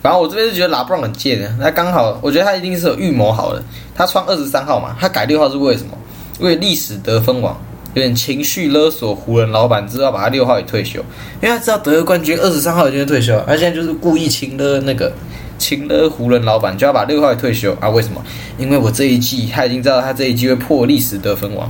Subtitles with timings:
[0.00, 3.62] 反正我这边是觉得拉布朗很贱的，他刚好，我觉得他一定是有预谋好的。
[3.94, 5.90] 他穿二十三号嘛，他改六号是为什么？
[6.38, 7.60] 因为历史得分王
[7.94, 11.00] 有点情绪勒索湖人老板，知道把他六号也退休，
[11.42, 15.12] 因为他知道得了冠军二十三号已经退休，他现在就是故意亲勒那个
[15.58, 17.88] 亲勒湖人老板，就要把六号也退休啊？
[17.88, 18.24] 为什么？
[18.56, 21.68] 因为我这一季他已经知道他这一季会破历史得分王，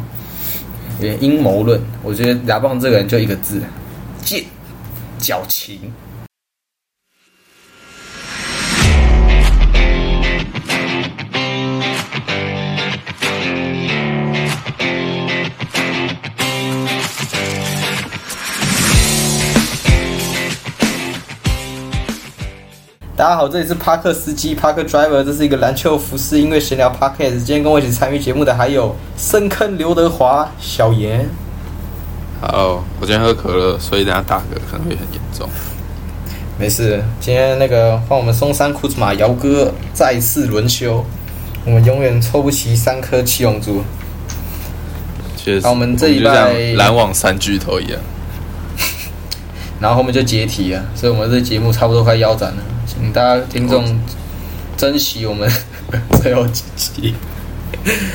[1.01, 1.81] 有点阴谋论。
[2.03, 3.63] 我觉得拉布朗这个人就一个字，
[4.23, 4.45] 贱，
[5.19, 5.81] 矫情。
[23.19, 27.39] 大家好，这里是帕克司机 Park Driver，这是一个篮球服饰音乐闲聊 Podcast。
[27.39, 31.29] 今天跟我一起参与节目的还有深坑刘德华、小严。
[32.41, 35.49] 好，我今天喝可乐，所以等下打嗝可能会很严重。
[36.61, 41.05] 没事，今天那个换我们松山库兹马姚哥再次轮休，
[41.65, 43.83] 我们永远凑不齐三颗七龙珠。
[45.37, 48.01] 确实，好我们这一就像拜篮网三巨头一样。
[49.83, 52.63] 然后后面就解体啊，所以我们这节目差不多快腰斩了，
[52.99, 53.85] 请大家听众
[54.77, 55.49] 珍惜我们
[56.21, 57.15] 最后几集。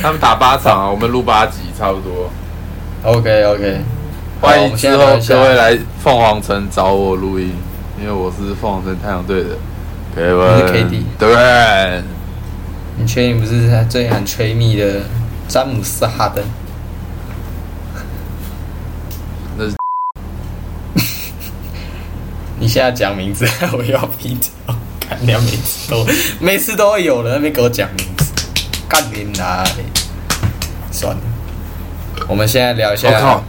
[0.02, 2.30] 他们打八场啊，我们录八集差不多。
[3.04, 3.80] OK OK，
[4.42, 7.54] 欢迎之后各位来凤凰城找我录音，
[7.98, 9.56] 因为我是凤凰城太阳队的
[10.16, 10.56] Kevin。
[10.56, 12.04] 你是 KD 对，
[12.98, 15.04] 你确定不是他最很吹密的
[15.48, 16.44] 詹姆斯哈登？
[19.58, 19.76] 那是
[22.74, 23.46] 你现在讲名字，
[23.78, 24.36] 我要逼
[24.66, 24.76] 掉，
[25.08, 26.04] 干掉每次都
[26.40, 28.34] 每次都会有人在那边给我讲名字，
[28.90, 29.84] 干你哪里？
[30.92, 31.22] 算了，
[32.28, 33.40] 我们现在聊一下，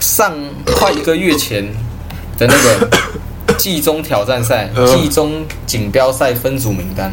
[0.00, 0.32] 上
[0.74, 1.64] 快一个月前
[2.36, 2.90] 的那个
[3.56, 7.12] 季中挑战赛、呃季中锦标赛分组名单，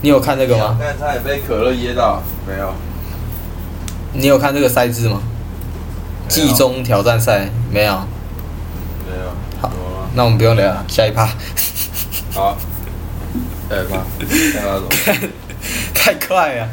[0.00, 0.78] 你有看这个吗？
[0.80, 2.72] 但差点被可乐噎到，没有。
[4.14, 5.20] 你有看这个赛制吗？
[6.26, 8.02] 季中挑战赛没有？
[10.14, 11.28] 那我们不用聊了，下一趴。
[12.34, 12.56] 好。
[13.68, 14.04] 对吧？
[14.52, 14.80] 看到什
[15.22, 15.28] 么？
[15.94, 16.68] 太快了。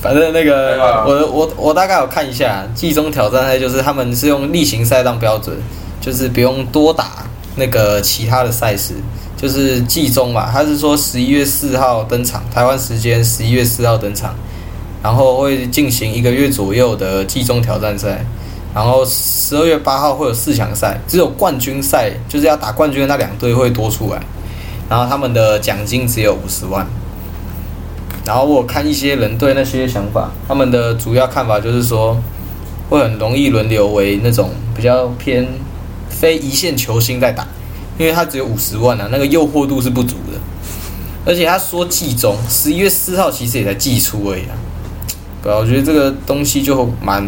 [0.00, 5.56] 反正那个我我我大概有看一下，季中挑战赛就是他们是用例行赛当标准，
[6.00, 7.26] 就是不用多打
[7.56, 8.94] 那个其他的赛事，
[9.36, 10.48] 就是季中嘛。
[10.52, 14.32] 他是说十一月四号登场，台湾时间十一月四号登场，
[15.02, 18.24] 然后会进行一个月左右的季中挑战赛，
[18.76, 24.20] 然后十二月八号会有四强赛，只有冠军赛就是要打冠军的那两队会多出来，
[24.86, 26.86] 然后他们的奖金只有五十万。
[28.26, 32.20] 然后我看一些人对那些想法，他们的主要看法就是说，
[32.90, 35.48] 会很容易轮流为那种比较偏
[36.10, 37.48] 非一线球星在打，
[37.96, 40.38] 因为他只有五十万啊，那个诱惑度是不足的。
[41.24, 44.52] 而且他说季中十一月四号其实也才季初而已啊，
[45.42, 47.26] 对，我觉得这个东西就蛮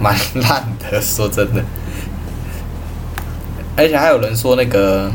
[0.00, 1.64] 蛮烂的，说真的。
[3.76, 5.10] 而且还有人说那个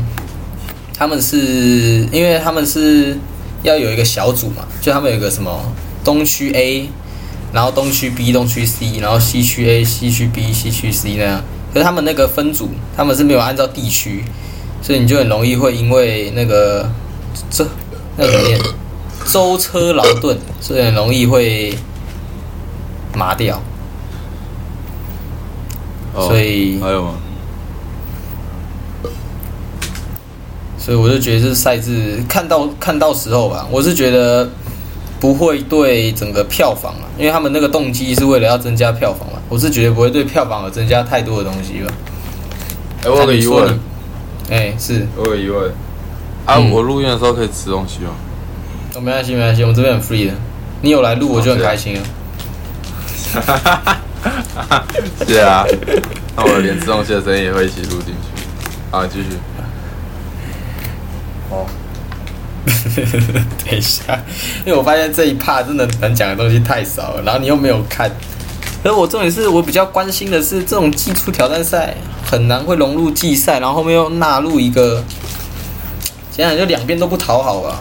[0.96, 3.16] 他们是因为他们是
[3.62, 5.72] 要有一个小组嘛，就他们有个什么
[6.04, 6.88] 东区 A，
[7.52, 11.42] 然后东区 B、东区 C，然后西区 A、西区 B、西区 C 那样。
[11.72, 14.24] 可是他们那个分组，他们是没有按照地区，
[14.82, 16.90] 所以你就很容易会因为那个
[17.48, 17.66] 这
[18.16, 18.60] 那个怎么念
[19.24, 21.74] 舟车劳顿，所以很容易会
[23.14, 23.62] 麻掉。
[26.14, 27.14] 哦所以还有吗？
[30.78, 34.48] 所以我就觉得这赛制看到看到时候吧，我是觉得
[35.20, 41.92] 不会对整个票房啊，因为他们那个动机是为了要增加票房嘛，我是觉得不会对票房而增加太多的东西吧。
[43.04, 43.78] 哎，我有个疑问，
[44.50, 45.70] 哎、是，我有个疑问。
[46.46, 48.10] 啊，嗯我录音的时候可以吃东西吗？
[48.94, 50.32] 哦，没关系没关系，我们这边很 free 的，
[50.80, 52.00] 你有来录我就很开心了。
[55.26, 55.64] 是啊，
[56.36, 58.44] 那我连吃东西的声音也会一起录进去。
[58.90, 59.28] 好，继续。
[61.50, 61.66] 哦，
[63.64, 64.18] 等一下，
[64.64, 68.10] 因为我发现这一趴真的能讲的东西太少了，然后你又没有看。
[68.82, 71.94] 而我重点是我比较关心的是，这种技术挑战赛
[72.24, 75.02] 很难会融入季赛，然后后面又纳入一个，
[76.30, 77.80] 想想就两边都不讨好吧。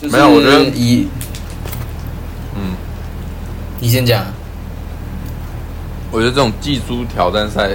[0.00, 1.06] 就是没有我觉得以
[2.54, 2.74] 嗯，
[3.80, 4.26] 你先讲，
[6.12, 7.70] 我觉得这种季租挑战赛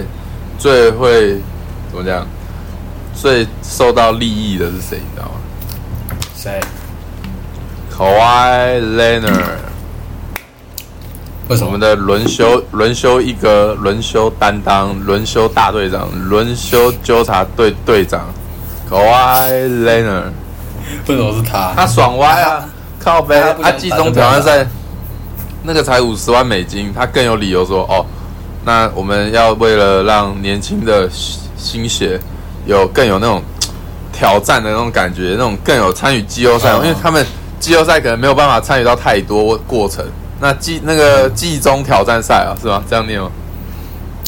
[0.58, 1.42] 最会
[1.90, 2.26] 怎么讲？
[3.20, 5.00] 最受到利益的是谁？
[5.00, 5.32] 你知道吗
[6.36, 6.60] 谁
[7.92, 9.58] ？？Kawhi Leonard，
[11.50, 11.80] 为什么我们？
[11.80, 18.28] 的轮休轮休一哥，轮休担当，轮休大队长，轮休纠察队队长
[18.88, 20.30] ，Kawhi Leonard，
[21.08, 21.74] 为什么是他？
[21.76, 22.70] 他爽歪啊，
[23.04, 24.68] 靠背，他季中挑战赛
[25.64, 28.06] 那个才五十万美金，他更有理由说哦，
[28.68, 31.10] 那我们要为了让年轻的
[31.56, 32.20] 新血
[32.66, 33.42] 有更有那种
[34.12, 37.26] 挑战的那种感觉，那种更有参与季后赛，哦因为他们
[37.62, 40.06] 季后赛可能没有办法参与到太多过程。
[40.42, 42.84] 那季那个季中挑战赛啊，是吗？
[42.90, 43.32] 这样念吗？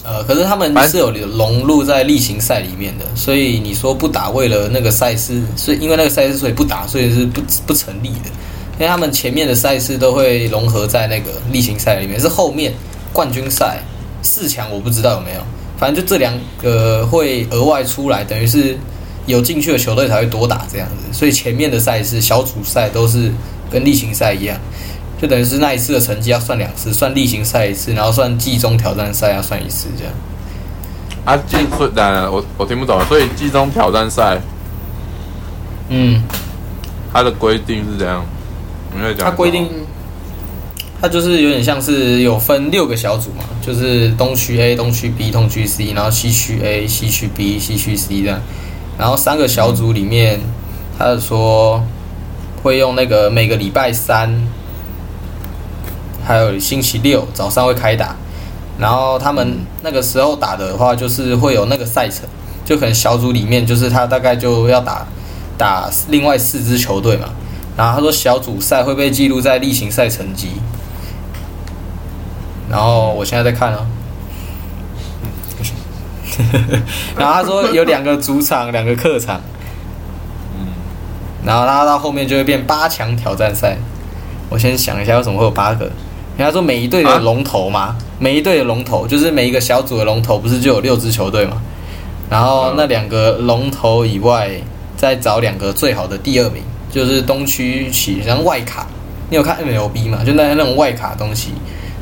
[0.05, 8.29] 呃，可是他们是有融入在例行赛里面的，所以你说不打，为了那个赛事，所以因为那个赛事所以不打，所以是不不成立的。
[8.75, 12.73] 因为他们前面的赛事都会融合在那个例行赛里面，是后面
[13.11, 13.83] 冠军赛
[14.21, 15.41] 四强我不知道有没有，
[15.77, 18.77] 反正就这两个会额外出来，等于是
[19.25, 23.31] 有进去的球队才会多打这样子，所以前面的赛事小组赛都是
[23.69, 24.57] 跟例行赛一样。
[25.21, 30.13] 就等于是那一次的成绩要算两次，算例行赛一次，然后算季中挑战赛要算一次，这样。
[31.25, 31.91] 啊，季所以
[32.31, 34.39] 我我听不懂，所以季中挑战赛
[35.89, 36.23] 嗯，
[37.11, 38.25] 它的规定是怎样？
[38.95, 39.25] 你会讲？
[39.25, 39.67] 它规定，
[41.01, 48.41] 它就是有点像是有分六个小组嘛，就是东区 A、东区 B、东区 C，然后西区 A、西区 B、西区 C 这样。
[48.97, 50.41] 然后三个小组里面，
[50.97, 51.81] 他说
[52.61, 54.29] 会用那个每个礼拜三，
[56.21, 58.13] 还有星期六早上会开打。
[58.77, 62.27] 然后他们那个时候打的话，就是会有那个赛程，
[62.65, 65.07] 就可能小组里面就是他大概就要打
[65.57, 67.29] 打另外四支球队嘛。
[67.77, 70.49] 然后他说小组赛会被记录在例行赛成绩。
[72.69, 73.85] 然后我现在在看啊，
[77.17, 79.41] 然后他说有两个主场，两个客场，
[80.57, 80.67] 嗯，
[81.45, 83.77] 然后他到后面就会变八强挑战赛。
[84.49, 85.85] 我先想一下为什么会有八个。
[86.37, 91.61] 人家说每一队的龙头嘛，每一队的龙头就是每一个小组的龙头，不是就有六支球队嘛？
[92.29, 94.49] 然后那两个龙头以外，
[94.95, 98.87] 再找两个最好的第二名，就是东区起像外卡，
[99.29, 100.23] 你有看 MLB 嘛？
[100.23, 101.53] 就那那种外卡东西，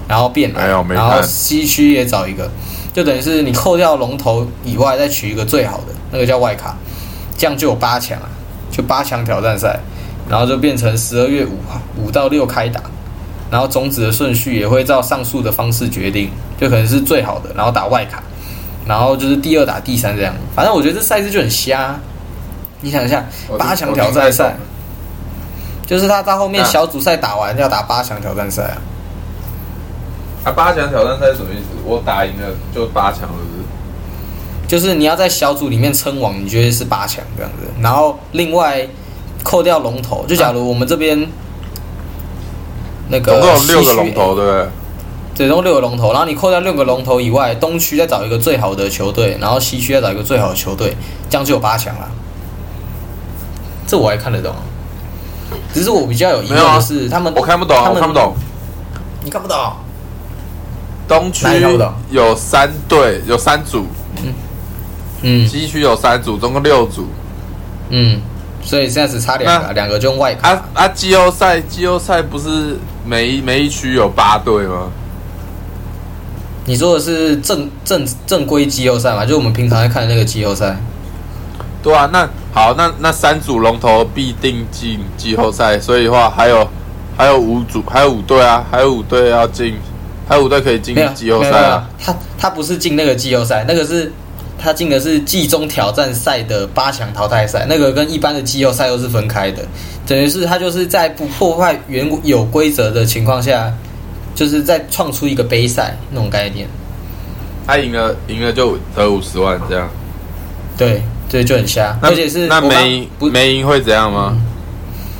[0.07, 0.51] 然后变
[0.95, 2.49] 然后看西区也找一个，
[2.93, 6.75] 就等于是你扣掉龙头以外，再取一个最好的，那个叫外卡，
[7.37, 8.29] 这样就有八强啊，
[8.71, 9.79] 就八强挑战赛，
[10.29, 12.81] 然后就变成十二月五号五到六开打，
[13.51, 18.23] 然后种子的顺序也会照上述的方式决定，就可能是最好的，然后打外卡，
[18.85, 20.33] 然后就是第二打第三这样。
[20.55, 21.99] 反正我觉得这赛制就很瞎。
[22.79, 23.25] 你想一下，
[23.57, 24.55] 八强挑战赛，
[25.87, 28.77] 就是他到后面小组赛打完要打八强挑战赛啊。
[30.47, 31.65] 啊，八强挑战赛是什么意思？
[31.85, 33.27] 我打赢了就八强？
[34.65, 37.67] 就是你要在小组里面称王，你觉得是八强这样子。
[37.81, 38.87] 然后另外
[39.43, 41.27] 扣掉龙头，就假如我们这边
[43.09, 44.67] 那个总共有六个龙头，对不对？
[45.35, 50.95] 对，总共六个龙头，然后你扣掉六个龙头以外，东区再找一个最好的球队，然后西区再找一个最好的球队，
[51.29, 52.09] 这样就有八强了。
[53.85, 54.53] 这我还看得懂，
[55.73, 58.33] 只是我比较有疑问的是，他们我看不懂，他们我看不懂。
[59.23, 59.57] 你看不懂？
[61.07, 61.47] 东区
[62.09, 63.83] 有三队，有三组；
[65.21, 67.07] 嗯西区有三组，总共六组。
[67.89, 68.19] 嗯，
[68.61, 70.49] 所以现在只差两个，两个就用外卡。
[70.49, 70.87] 啊啊！
[70.89, 74.91] 季后赛，季后赛不是每一每一区有八队吗？
[76.65, 79.25] 你说的是正正正规季后赛嘛？
[79.25, 80.75] 就我们平常在看的那个季后赛。
[81.81, 86.67] 对啊，那好，那那三组龙头必定进季后赛，所以的话还有
[87.15, 89.75] 还有五组，还有五队啊，还有五队要进，
[90.27, 91.87] 还有五队可以进季后赛啊。
[91.99, 94.11] 他他不是进那个季后赛，那个是
[94.57, 99.63] 他进的是季中挑战赛的八强淘汰赛，那个跟一般的季后赛又是分开的。
[100.05, 103.73] 等于是他就是在不破坏原有规则的情况下，
[104.35, 106.67] 就是在创出一个杯赛那种概念。
[107.65, 109.89] 他赢了，赢了就得五十万这样。
[110.77, 114.37] 对，对，就很瞎，那而且是那没赢不没赢会怎样吗？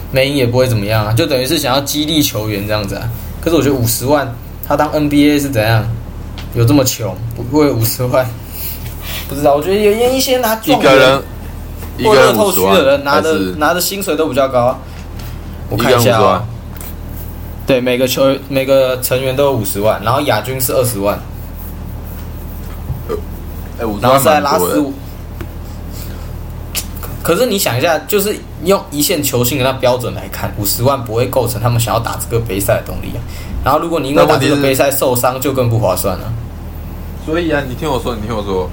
[0.09, 3.09] 没赢也不会怎么样啊，就等于是想要激励球员这样子啊。
[3.41, 4.33] 可是我觉得五十万，
[4.67, 5.85] 他当 NBA 是怎样？
[6.53, 7.15] 有这么穷？
[7.35, 8.25] 不会五十万？
[9.29, 11.21] 不知道，我觉得有有一些拿一状元个人
[11.97, 14.79] 一或个乐透区的人五十万，人拿的拿的薪水都比较高啊。
[15.69, 16.47] 我看一下啊、万？
[17.65, 21.19] 对，每个球每个成员都有五十万，然后亚军是二十万，
[23.79, 24.81] 哎，五十然后万再拉十蛮多的。
[24.81, 24.93] 五。
[27.27, 33.19] 可是你想一下，就是用一线球星的那标准来看，五十万不会构成他们想要打这个杯赛的动力啊。
[33.65, 36.33] 然后如果你因为打这个杯赛受伤，就更不划算了。
[37.25, 38.69] 所以啊，你听我说，你听我说，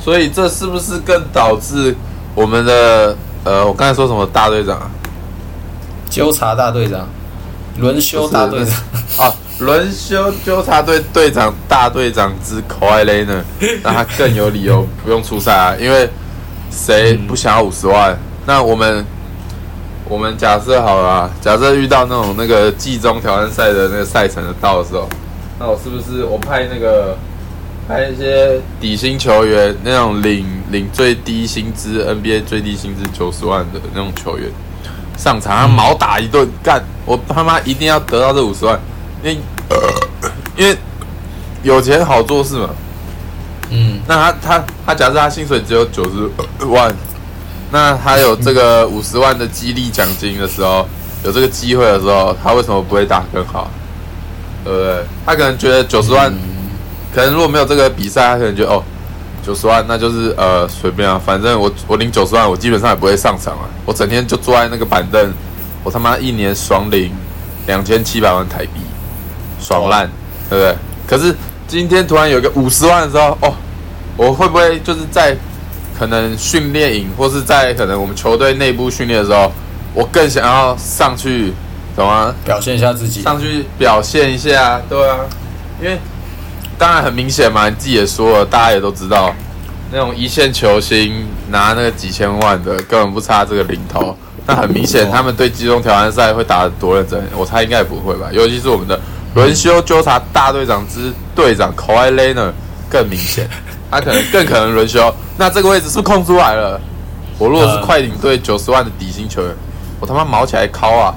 [0.00, 1.96] 所以这是不是更导致
[2.36, 4.88] 我们的呃，我刚才说什么大队长啊？
[6.08, 7.08] 纠察大队长，
[7.78, 13.44] 轮休大队长，啊，轮休纠察队队长大队长之 i l e n
[13.82, 16.08] 让他更有理由不用出赛啊，因为
[16.70, 18.16] 谁不想要五十万？
[18.46, 19.04] 那我们
[20.08, 25.08] 我们假设好了啊，假设遇到那种那个季中挑战赛的那个赛程的到的时候，
[25.58, 27.16] 那我是不是我派那个
[27.86, 34.48] 派一些底薪球员，那种领领最低薪资 NBA 最低薪资九十万的那种球员
[35.16, 38.80] 上场，他毛打一顿干，我他妈一定要得到这五十万，
[39.22, 39.38] 因为
[40.56, 40.76] 因为
[41.62, 42.70] 有钱好做事嘛。
[43.70, 46.92] 嗯，那他他他假设他薪水只有九十万，
[47.70, 50.86] 那他有这个五十万的激励奖金的时候，
[51.24, 53.70] 有这个机会的时候，他为什么不会打更好？
[54.64, 55.04] 对不对？
[55.24, 56.32] 他可能觉得九十万，
[57.14, 58.82] 可能如果没有这个比赛，他可能觉得哦，
[59.42, 65.32] 九十万那就是呃随便啊，反正我我领九十万，我基本上也不会上场啊，我整天就坐在那个板凳，
[65.84, 67.12] 我他妈一年爽领
[67.66, 68.80] 两千七百万台币，
[69.60, 70.10] 爽烂，
[70.50, 70.76] 对不对？
[71.06, 71.34] 可是
[71.70, 73.54] 今天突然有个五十万的时候，哦，
[74.16, 75.36] 我会不会就是在
[75.96, 79.52] 可能训练营或是在可能我们球队内部训练的时候，
[79.94, 81.54] 我更想要上去，
[81.94, 82.34] 懂吗？
[82.44, 83.22] 表现一下自己。
[83.22, 85.18] 上去表现一下，对啊，
[85.80, 85.96] 因为
[86.76, 89.32] 当然很明显嘛，你自己也说了，大家也都知道，
[89.92, 94.16] 那种一线球星拿那个几千万的，根本不差这个零头。
[94.44, 98.26] 那很明显，他们对集中挑战赛会打得多认真，我猜应该也不会吧。
[98.32, 98.98] 尤其是我们的
[99.34, 102.52] 轮休纠察大队长之队长 Kawhi Leonard
[102.88, 103.48] 更明显，
[103.90, 105.12] 他可能更可能轮休。
[105.36, 106.80] 那这个位置是不是空出来了？
[107.38, 109.54] 我如果是快艇队九十万的底薪球员，
[110.00, 111.14] 我他妈毛起来敲啊！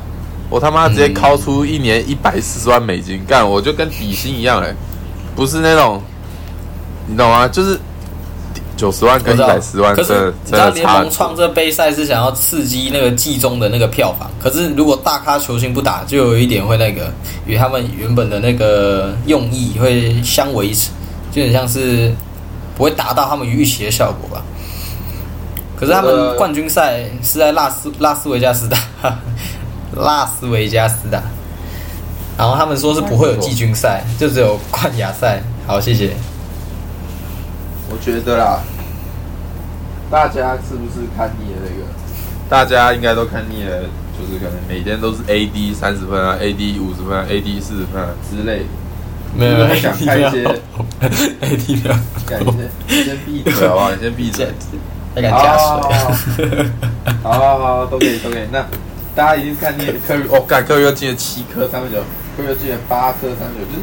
[0.50, 4.74] 我他妈直接敲出一年一百四十万美金，干我就跟底薪一样嘞，
[5.36, 6.02] 不是那种，
[7.08, 7.48] 你懂吗？
[7.48, 7.80] 就是
[8.76, 10.88] 九十万跟一百四十万，可是你知道联。
[10.88, 17.12] 盟创这杯赛是想要刺激那个季中的那个票房，可是如果大咖球星不打，就有一点会那个
[17.46, 20.90] 与他们原本的那个用意会相维持，
[21.32, 22.12] 就很像是
[22.76, 24.44] 不会达到他们预期的效果吧。
[25.76, 28.78] 可是他们冠军赛是在拉斯拉斯维加斯打，
[29.96, 31.22] 拉斯维加斯打，
[32.38, 35.44] 然后他们说是不会有季军赛，就只有冠亚赛。
[35.68, 36.12] 好，谢谢。
[37.94, 38.60] 我觉得啦，
[40.10, 41.86] 大家是不是看腻了那个？
[42.50, 43.82] 大家应该都看腻了，
[44.18, 48.66] 就是可能每天都是 AD 三十分啊，AD 五十分啊，AD 四十分啊之类的。
[49.36, 50.44] 没有，没有我想看一些
[51.42, 51.96] AD 没有，
[52.26, 53.92] 干你先你先闭嘴好不好？
[53.92, 54.48] 你先闭嘴。
[55.16, 56.66] 还敢加水？
[57.22, 58.44] 好好好，都可以都可以。
[58.52, 58.66] 那
[59.14, 62.00] 大家已经看腻了科瑞，哦，干科瑞又进了七颗三分球，
[62.36, 63.80] 科瑞又进了八颗三分球，就是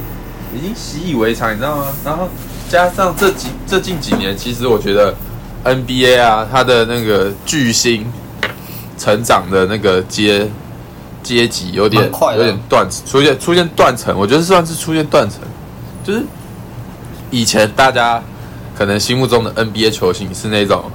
[0.54, 1.86] 已经习以为常，你知道吗？
[2.04, 2.28] 然后
[2.68, 5.14] 加上这几这近几年，其实我觉得
[5.64, 8.06] NBA 啊，它的那个巨星
[8.98, 10.48] 成长的那个阶
[11.22, 15.40] 阶级有点快有点断出现出现断层，我觉得算是出现断层，
[16.04, 16.22] 就是
[17.30, 18.22] 以前大家
[18.76, 20.90] 可能心目中的 NBA 球星是那种，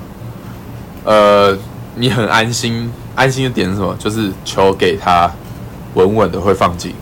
[1.04, 1.58] 呃，
[1.96, 3.96] 你很安心，安心的点是什么？
[4.00, 5.32] 就是球给他
[5.94, 6.94] 稳稳的会放进，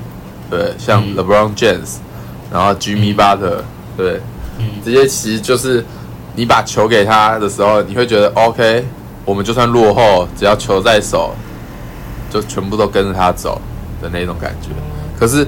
[0.50, 1.96] 对，像嗯 LeBron James，
[2.54, 3.62] 然后 Jimmy Butler，
[3.98, 4.22] 对，
[4.60, 5.84] 嗯这些其实就是
[6.36, 8.86] 你把球给他的时候，你会觉得 OK，
[9.26, 11.34] 我们就算落后，只要球在手，
[12.30, 13.60] 就全部都跟着他走
[14.00, 14.70] 的那种感觉。
[15.20, 15.48] 可是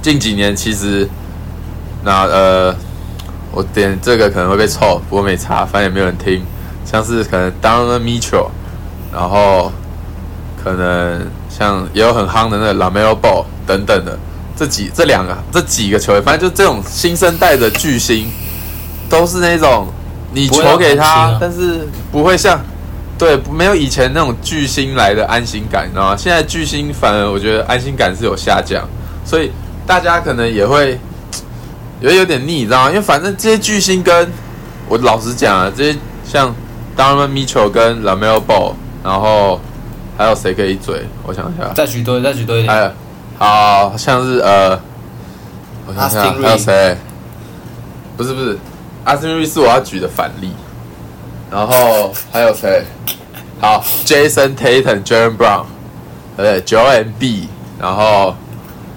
[0.00, 1.08] 近几年其实，
[2.04, 2.74] 那呃，
[3.50, 6.44] 我点这个可能会被臭，不过没查，反正也没有人听。
[6.84, 8.48] 像是可能 Donovan Mitchell，
[9.12, 9.72] 然后
[10.62, 14.18] 可能像也有很夯的那个 Lamelo Ball 等等的，
[14.56, 18.30] 这几这两个这几个球员，反正就这种新生代的巨星，
[19.08, 19.88] 都是那种
[20.32, 22.60] 你球给他，但是不会像
[23.18, 26.16] 对没有以前那种巨星来的安心感，你知道吗？
[26.16, 28.88] 现在巨星反而我觉得安心感是有下降，
[29.24, 29.50] 所以
[29.86, 30.98] 大家可能也会
[32.00, 32.88] 也会有点腻，你知道吗？
[32.90, 34.30] 因为反正这些巨星跟
[34.88, 36.54] 我老实讲啊，这些像
[36.96, 39.60] Donovan Mitchell 跟 Lamelo Ball，然后
[40.16, 41.06] 还有谁可以嘴？
[41.24, 42.84] 我想一下，再举多，再举多一还点。
[42.84, 42.92] 有
[43.38, 44.80] 好像是呃，
[45.86, 46.96] 我想想还有谁？
[48.16, 48.58] 不是不是，
[49.04, 50.52] 阿斯瑞是我要举的反例，
[51.50, 52.84] 然后还有谁？
[53.60, 55.64] 好，Jason Tatum、Jalen Brown，
[56.36, 57.48] 对不对？Joel M B，
[57.80, 58.36] 然后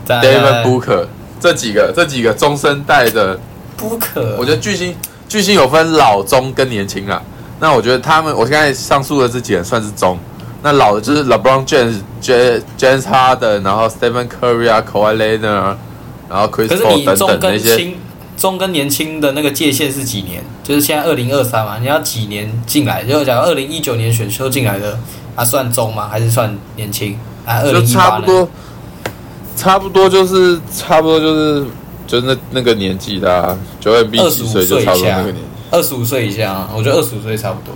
[0.05, 1.07] David Booker
[1.39, 3.39] 这几个这几个中生代的
[3.79, 4.95] ，Booker，，我觉得巨星
[5.27, 7.21] 巨星有分老中跟年轻啊。
[7.59, 10.17] 那我觉得他们，我现在上述的这几人算是中。
[10.63, 15.75] 那老的就是 LeBron James、J James Harden，然后 Stephen Curry 啊、Kawhi Leonard，
[16.29, 17.69] 然后 Chris 可是 Paul 等等那些。
[17.69, 17.95] 跟轻
[18.37, 20.43] 中跟年轻的那个界限是几年？
[20.63, 23.03] 就是现在二零二三嘛，你要几年进来？
[23.03, 24.95] 就假如二零一九年选秀进来的，
[25.35, 26.07] 啊算中吗？
[26.07, 27.17] 还是算年轻？
[27.45, 28.19] 啊，二就零一八呢？
[28.19, 28.49] 差不多，
[29.55, 31.65] 差不多就是差不多就是
[32.05, 35.41] 就那那个年纪的、啊，九 M B 25几岁就差不多那个年纪。
[35.71, 37.73] 二十五岁以下啊，我觉得二十五岁差不多。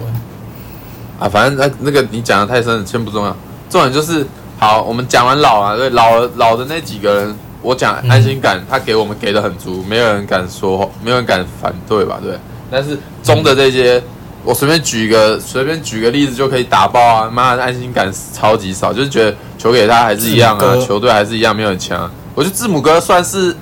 [1.21, 3.37] 啊，反正那那个你讲的太深了，先不重要。
[3.69, 4.25] 重点就是，
[4.57, 12.17] 好，我们讲完老啊，对老老的那几个人，我讲安心感，他给我们给的很足，没有人敢说，没有人敢反对吧？
[12.23, 12.33] 对。
[12.71, 14.01] 但是中的这些，
[14.43, 17.29] 我随便举一个，随便举个例子就可以打爆啊！
[17.31, 22.09] 妈的，安心感超级少，就是觉得球给他还是一样啊，球队还是一样没有很强。
[22.33, 23.55] 我觉得字母哥算是。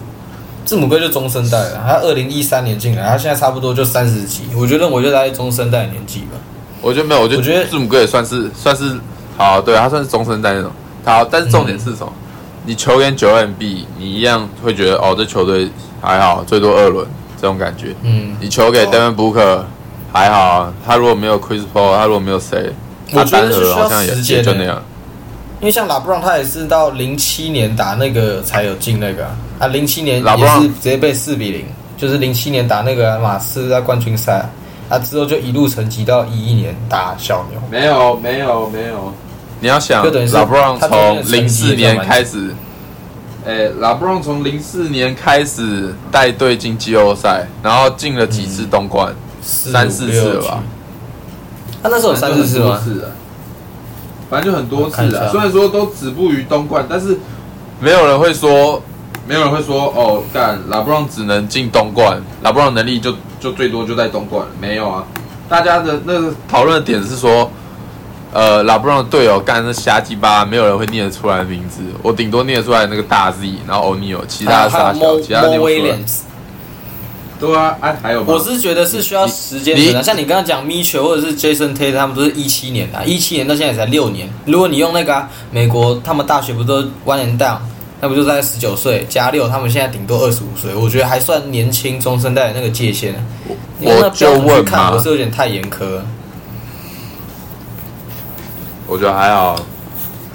[0.65, 6.37] 字母哥就中生代了，他二零一三年进来，他现在差不多就三十几，我觉得我就在中生代年纪吧。
[6.81, 8.97] 我觉得没有，我觉得字母哥也算是算是
[9.37, 10.71] 好，对他算是中生代那种。
[11.05, 12.13] 好，但是重点是什么？
[12.65, 15.69] 你球员九 M B，你一样会觉得哦，这球队
[16.01, 17.07] 还好，最多二轮
[17.41, 17.95] 这种感觉。
[18.03, 19.61] 嗯，你球给 Devin Booker
[20.13, 22.71] 还好，他如果没有 Chris Paul，他如果没有谁，
[23.11, 24.81] 他单核好像也也就那样。
[25.61, 29.25] 因为像拉布朗，他也是到零七年打那个才有进那个
[29.57, 31.65] 啊，零七年也是直接被四比零，
[31.97, 34.49] 就是零七年打那个马刺在冠军赛，啊
[34.97, 37.61] 之后就一路成绩到一一年打小牛。
[37.69, 39.13] 没有没有没有，
[39.59, 42.55] 你要想，拉布朗从零四年开始，
[43.45, 50.63] 哎，拉布朗从零四年开始带队进季后赛，然后进了几次东冠，三四次了吧？
[51.83, 52.79] 他那时候有三四次吗？
[54.29, 57.17] 反正就很多次了，虽然说都止步于东冠，但是
[57.79, 58.81] 没有人会说，
[59.29, 65.03] 没有人会说哦，干拉布朗只能进东冠，拉布朗能力就就最多就在东冠，没有啊。
[65.47, 67.51] 大家的那个讨论的点是说，
[68.33, 75.95] 呃，拉布朗的队友干那瞎鸡巴，没有人会念得出来的名字，我顶多念得出来那个大 Z，然后欧尼尔，其他傻小，其他念不出来。
[77.39, 78.33] 对啊，哎，还有吗？
[78.33, 80.01] 我是觉得是需要时间的。
[80.01, 84.27] 像你刚刚讲 Mitchell 或者是 Jason Tate，他们都是一七年的，一七年到现在才六年。
[84.47, 87.59] 如果你用那个美国，他们大学不都 one and down，
[88.01, 93.13] 那不就在十九岁加六，他们现在顶多二十五岁，我觉得还算年轻中生代的那个界限。
[93.81, 95.99] 我就问看，我是有点太严苛。
[98.87, 99.59] 我觉得还好。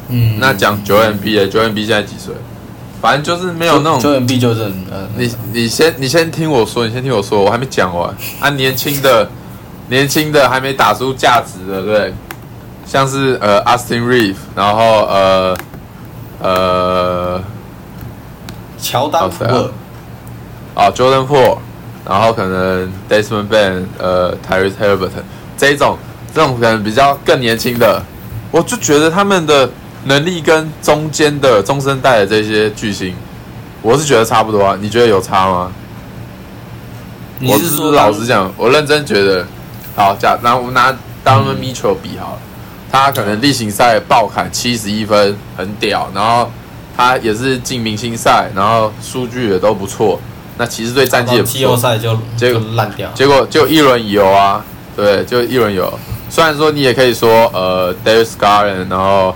[0.09, 2.35] 嗯，那讲九 M B 的九 M B 现在几岁？
[3.01, 8.15] 反正就是没有那种，九人 B 就是呃，你你先你先听我说，你先听我说，我还没讲完。
[8.41, 9.29] 啊，年轻的，
[9.89, 12.15] 年轻的还没打出价值的，对，
[12.87, 15.57] 像是呃，Austin Reeve，然后呃
[16.41, 16.74] 呃，
[18.85, 19.71] 乔丹普尔，
[20.75, 21.59] 啊，Jordan Po，
[22.07, 25.25] 然后可能 Desmond Ben，呃，Tyrese Halliburton
[25.57, 25.99] 这种
[26.35, 28.03] 这种可能比较更年轻的，
[28.51, 29.71] 我就觉得他们的。
[30.07, 33.15] 能力跟中间的中生代的这些巨星，
[33.81, 34.77] 我是觉得差不多啊。
[34.79, 35.73] 你觉得有差吗？
[37.41, 39.47] 我是说，老实讲，我认真觉得，
[39.97, 40.93] 好，假拿我们拿
[41.25, 42.39] Donovan Mitchell 比好了，
[42.93, 46.51] 他可能例行赛爆砍七十一分，很屌，然后
[46.97, 50.21] 他也是进明星赛，然后数据也都不错。
[50.59, 51.59] 那骑士队战绩也不错。
[51.59, 55.93] 季后赛就结果烂掉，结果就一轮游啊，对，就一轮游。
[56.31, 59.35] 虽然说你也可以说，呃，David Garland，然后。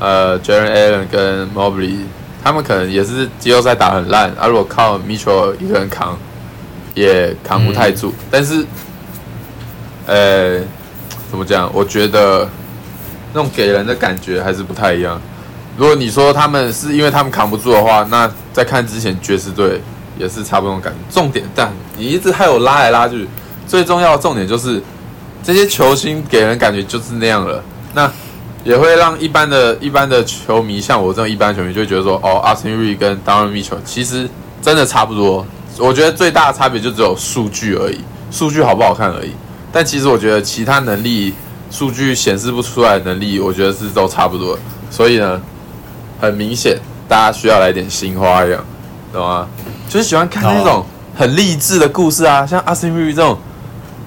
[0.00, 1.98] 呃，Jaren Allen 跟 Mobley，
[2.42, 6.18] 他们可能也是季后赛打很烂，啊，如果靠 Mitchell 一个人扛，
[6.94, 8.12] 也扛不太住。
[8.28, 8.66] 但是，
[10.06, 10.58] 呃，
[11.30, 11.70] 怎么讲？
[11.72, 12.46] 我觉得
[13.32, 15.18] 那种给人的感觉还是不太一样。
[15.76, 19.80] 如果你说他们是因为他们扛不住的话，那在看之前爵士队
[20.18, 20.98] 也是差不多感觉。
[21.12, 23.28] 重点，但你一直还有拉来拉去，
[23.66, 24.82] 最重要的重点就是
[25.42, 27.62] 这些球星给人感觉就是那样了。
[27.92, 28.10] 那
[28.62, 34.28] 也会让一般的一般的球迷，像我这种一般球迷，就会觉得说，哦，阿森瑞跟 Darren Mitchell 其实
[34.62, 35.46] 真的差不多。
[35.76, 37.98] 我觉得最大的差别就只有数据而已，
[38.30, 39.32] 数据好不好看而已。
[39.72, 41.34] 但其实我觉得其他能力，
[41.70, 44.56] 数据显示不出来的能力，我觉得是都差不多。
[44.88, 45.42] 所以呢，
[46.24, 48.64] 很明显，大家需要来点新花样，
[49.12, 49.46] 懂吗？
[49.88, 50.84] 就是喜欢看那种
[51.16, 53.38] 很励志的故事啊，像阿森瑞这种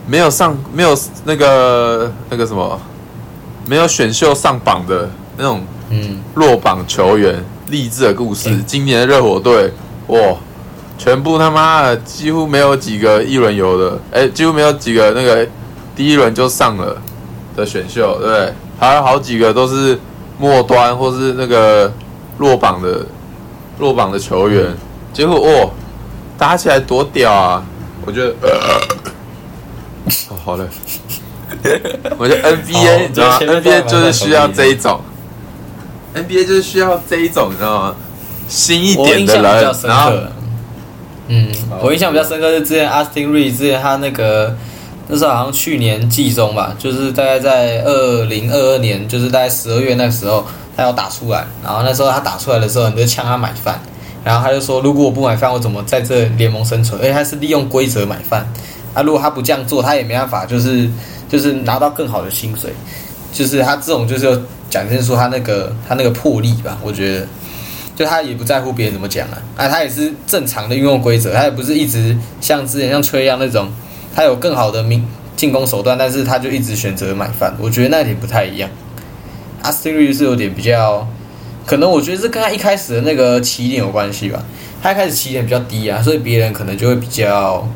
[0.06, 2.80] 没有上没有那个那个什么。
[3.70, 7.36] 没有选秀上榜的那种，嗯，落榜球员
[7.68, 8.64] 励志的故事。
[8.66, 9.70] 今年的热火队，
[10.08, 10.18] 哇，
[10.98, 15.46] 全部他妈的几乎没有几个一轮游的，哎，几乎没有几个那个
[15.94, 16.96] 第一轮就上了
[17.58, 18.54] 的选秀，对不对？
[18.80, 20.00] 还有好几个都是
[20.40, 21.92] 末端或是那个
[22.38, 23.06] 落榜的
[23.80, 24.76] 落榜的球员，
[25.14, 25.72] 结果哦，
[26.38, 27.64] 打起来多屌啊！
[28.06, 28.34] 我觉得，
[30.30, 30.64] 哦，好嘞。
[32.18, 35.00] 我觉得 NBA，你知道吗？NBA 就是需要这一种
[36.16, 37.96] ，NBA 就是需要这一种，你知道吗？
[38.48, 40.12] 新一点的人，然后，
[41.28, 41.50] 嗯，
[41.82, 44.56] 我印象比较深刻是之前 Austin Reed 之前他那个
[45.08, 50.46] 那时候好像去年季中吧，就是大概在二零二二年，就是大概十二月那时候
[50.78, 53.80] 他要打出来，然后那时候他打出来的时候，你就呛他买饭，
[54.24, 57.02] 然后他就说如果我不买饭，我怎么在这联盟生存？
[57.02, 58.48] 而且他是利用规则买饭。
[58.94, 60.90] 啊，如果他不这样做，他也没办法，就是
[61.28, 62.72] 就是拿到更好的薪水。
[63.34, 67.28] 就是他这种，就是讲真说他那个他那个魄力吧，我觉得，
[67.96, 73.70] 就他也不在乎别人怎么讲啊，啊，他也是正常的运用规则，他也不是一直像之前像崔一样那种，
[74.16, 78.68] 他有更好的明进攻手段，但是他就一直选择买饭，我觉得那点不太一样。
[79.68, 81.06] 阿斯汀瑞是有点比较，
[81.66, 84.42] 可能我觉得是跟他一开始的那个起点有关系吧，
[84.82, 87.68] 他一开始起点比较低啊，所以别人可能就会比较。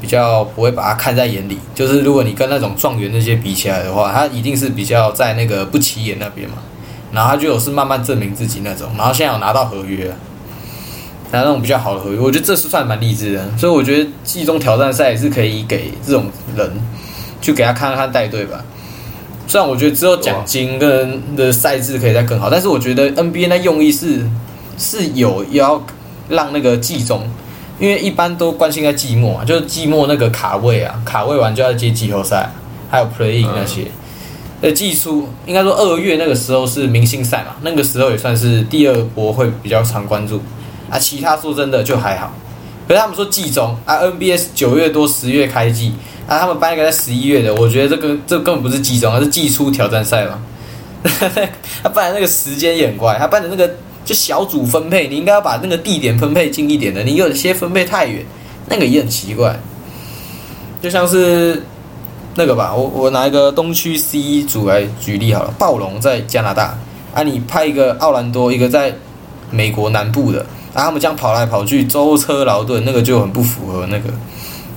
[0.00, 6.54] 比较不会把他看在眼里，就是如果你跟那种状元那些比起来的话，他一定是比较在那个不起眼那边嘛。
[7.10, 10.06] 然后他就有是慢慢证明自己那种，然后现在有拿到合约，
[11.32, 13.58] 拿那种比较好的合约，我觉得这是算蛮励志的。
[13.58, 16.70] 所以我觉得季中挑战赛是可以给这种人
[17.40, 18.64] 去给他看看带队吧。
[19.48, 24.24] 虽然我觉得只有奖金跟的赛制可以再更好，但是我觉得 NBA 的用意是
[24.78, 25.82] 是有要
[26.28, 27.28] 让那个季中。
[27.80, 32.50] 因为一般都关心在季末啊，就是季末那个卡位啊，卡位完就要接季后赛，
[32.90, 33.84] 还有 play in 那些。
[34.60, 40.42] 呃，季初应该说二月那个时候是明星赛嘛，那个时候也算是第二波会比较常关注
[40.90, 40.98] 啊。
[40.98, 42.32] 其他说真的就还好，
[42.88, 45.92] 可是他们说季中啊，NBA 九月多十月开季
[46.28, 50.38] 啊，他们办一个在十一月的，我觉得这个这根本不是季中，而是季初挑战赛嘛。
[51.82, 53.68] 他办的那个时间也很怪，他办的那个。
[54.04, 57.02] 就小组分配，你应该要把那个地点分配近一点的。
[57.02, 58.24] 你有些分配太远，
[58.66, 59.54] 那个也很奇怪。
[60.80, 61.62] 就像是
[62.34, 65.52] 那个吧，我我拿一个东区 C 组来举例好了。
[65.58, 66.78] 暴龙在加拿大，
[67.12, 68.96] 啊，你派一个奥兰多，一个在
[69.50, 70.40] 美国南部的，
[70.72, 74.08] 啊，他们这样跑来跑去，舟车劳顿，那个就很不符合那个。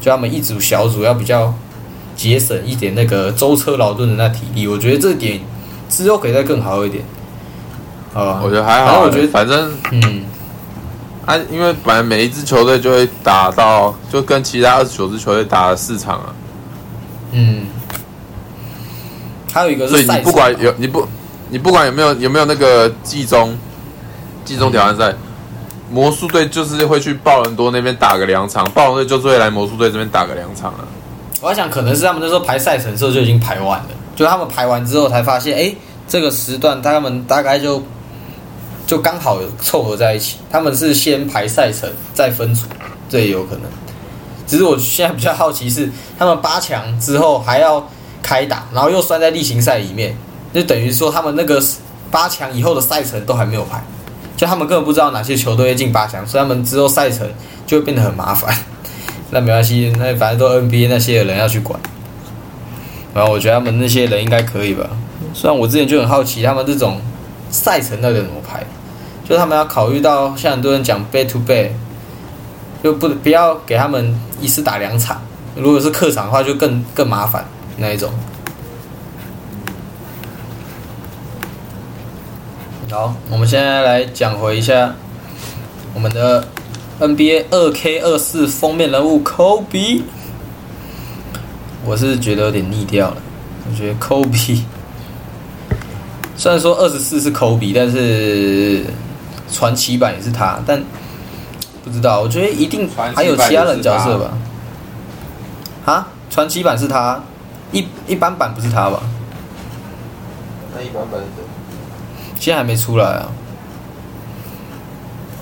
[0.01, 1.53] 就他们一组小组要比较
[2.15, 5.39] 节省一点那个舟车劳顿的那体力，我觉得这点
[5.87, 7.03] 之后可以再更好一点。
[8.13, 10.25] 我觉得还好，我觉得反正嗯，
[11.25, 16.35] 啊，因为本来每一支球队就会打到，就跟其他二十九支球队打了四场啊。
[17.31, 17.67] 嗯，
[19.53, 21.07] 还有一个是，所以你不管有你不
[21.51, 23.57] 你不管有没有有没有那个季中
[24.43, 25.17] 季中挑战赛，
[25.91, 30.88] 魔术队就是会去鲍伦多那边打个两场，鲍伦队就是会来魔术队这边打个两场啊。
[31.41, 35.75] 我在想，可能是他们那时候排赛程时候就已经排完了，就他们排完之后才发现，哎，
[36.08, 37.84] 这个时段他们大概就。
[38.88, 42.65] 就刚好凑合在一起，他们是先排赛程再分组，
[43.08, 43.62] 这也有可能。
[44.45, 47.88] 只是我现在比较好奇是，他们八强之后还要
[48.21, 50.13] 开打，然后又算在例行赛里面，
[50.54, 51.63] 就等于说他们那个
[52.10, 53.82] 八强以后的赛程都还没有排，
[54.41, 57.30] 就他们根本不知道哪些球队会进八强，所以他们之后赛程
[57.67, 58.51] 就会变得很麻烦。
[59.30, 61.80] 那没关系，那反正都 NBA 那些人要去管。
[63.13, 64.89] 然后我觉得他们那些人应该可以吧。
[65.36, 66.99] 虽然我之前就很好奇，他们这种
[67.51, 68.65] 赛程那个怎么排。
[69.30, 71.69] 就他们要考虑到，像很多人讲 back to bay，
[72.84, 75.21] 就不不要给他们一次打两场。
[75.56, 77.45] 如果是客场的话，就更更麻烦
[77.77, 78.12] 那一种。
[82.91, 84.93] 好，我们现在来讲回一下
[85.93, 86.45] 我们的
[86.99, 90.01] NBA 二 K 二四封面人物 Kobe。
[91.86, 93.17] 我是觉得有点腻掉了，
[93.69, 94.63] 我觉得 Kobe
[96.36, 98.84] 虽然说二十四是 Kobe，但是。
[99.54, 100.82] 传奇版也是他，但
[101.84, 104.32] 不知道，我觉得一定还有其他人角色吧。
[105.84, 107.21] 啊，传奇版是他，
[107.73, 109.01] 一一般版不是他吧？
[110.73, 111.43] 那一般版是谁？
[112.41, 113.32] 现在还没出来啊。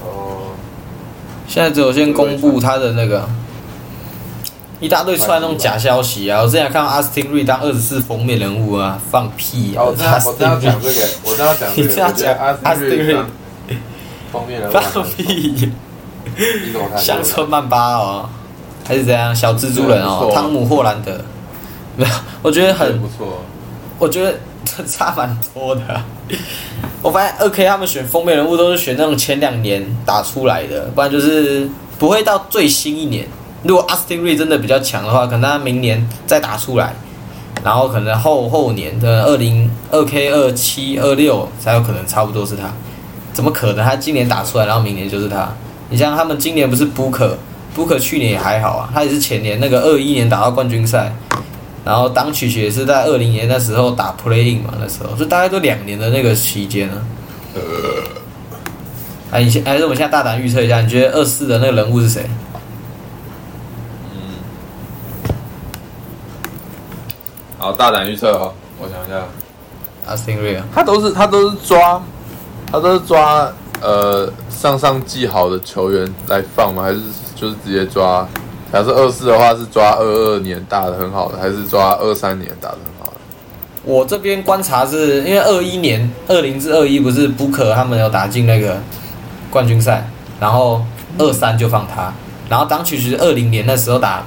[0.03, 0.51] 哦。
[1.47, 3.25] 现在只有先公布他的那个，
[4.81, 6.41] 一大堆出来那种假消息啊！
[6.41, 9.75] 我之前看到阿斯汀瑞当二十四封面人物啊，放屁！
[9.77, 13.15] 哦，我这样讲这个，我这样讲这个，你这样讲阿斯汀瑞。
[14.31, 14.45] 放
[15.15, 15.71] 屁！
[16.97, 18.29] 乡村曼巴哦，
[18.85, 19.33] 还是怎样？
[19.33, 21.19] 小蜘蛛人哦，汤姆霍兰德，
[21.95, 23.39] 没有，我觉得很不错。
[23.97, 24.37] 我觉得
[24.85, 25.81] 差蛮多的。
[27.01, 33.27] 我发现二 K 他们选封面人物都是选那种前两年打出来的，不然就是不会到最新一年。
[33.63, 36.93] 如果阿斯汀瑞真的比较强的话，可能他明年再打出来，
[37.63, 42.71] 然后可能后后年的二零二 K 二七二六才有可能差不多是他。
[43.31, 43.85] 怎么可能？
[43.85, 45.49] 他今年打出来，然后明年就是他。
[45.89, 51.13] 你像他们今年不是 Booker，Booker 去年也还好啊，他也是前年那个二一年打到冠军赛，
[51.89, 57.01] 然后当曲曲也是在二零年那时候打 Playing 嘛，那时候就大概都两年的那个期间呢。
[57.55, 57.61] 呃，
[59.31, 62.29] 哎，你先，还是我们现在大胆预测一下，你觉得二四的那个人物是谁？
[64.13, 64.37] 嗯，
[67.57, 69.25] 好，大胆预测哦，我想一下
[70.07, 71.99] ，Austin Real，他都是他都是抓。
[72.71, 76.83] 他都是抓呃上上季好的球员来放吗？
[76.83, 77.01] 还是
[77.35, 78.29] 就是直接抓
[78.71, 83.17] 假设二四的话是抓二二年打的很好的，还是抓二三年打的很好的？
[83.83, 88.77] 我这边观察是因为二一年二零至二一不是布克他们有打进那个
[89.49, 90.07] 冠军赛，
[90.39, 90.83] 然后
[91.17, 92.13] 二三就放他，
[92.47, 94.23] 然后当曲是二零年那时候打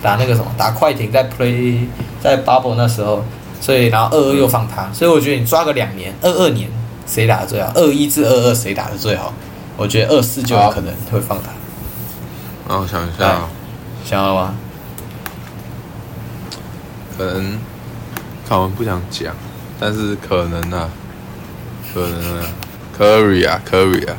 [0.00, 1.78] 打那个什么打快艇在 play
[2.20, 3.24] 在 bubble 那时候，
[3.60, 6.70] 所以然后二二又放他，所以我觉得你抓个两年，二二年
[7.06, 7.72] 谁打的最好？
[7.74, 9.32] 二一至二二谁打的最好？
[9.76, 11.50] 我觉得二四就有可能会放他，
[12.68, 13.48] 然后想一下哦，
[14.04, 14.54] 想了吗？
[17.16, 17.58] 可能
[18.48, 19.34] 看我们不想讲，
[19.78, 20.88] 但是可能啊，
[21.92, 22.46] 可能啊
[22.98, 24.16] ，Curry 啊，Curry 啊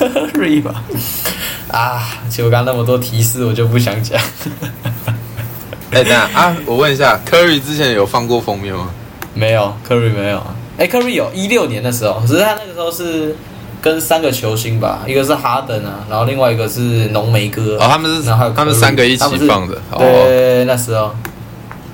[0.00, 0.82] ，Curry 吧，
[1.70, 4.20] 啊，其实我刚刚那么多提示，我就不想讲。
[5.92, 8.90] 哎、等下啊，我问一下，Curry 之前有放过封面吗？
[9.32, 10.54] 没有，Curry 没有啊。
[10.76, 13.34] 哎，Curry 有一六年的时候，只是他那个时候是
[13.84, 17.76] 跟三个球星吧，一个是哈登啊，然后另外一个是浓眉哥。
[17.76, 19.74] 哦，他们是然后还有他们三个一起放的。
[19.90, 21.14] 哦，对，那时候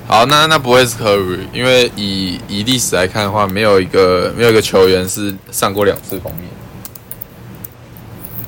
[0.07, 6.45] 好，那那不会是 Curry，因为以以历史来看的话，没有一个没有一个球员是上过两次封面。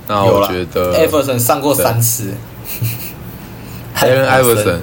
[0.08, 2.34] 那我觉得 Everson 上过三次。
[4.00, 4.80] Allen Iverson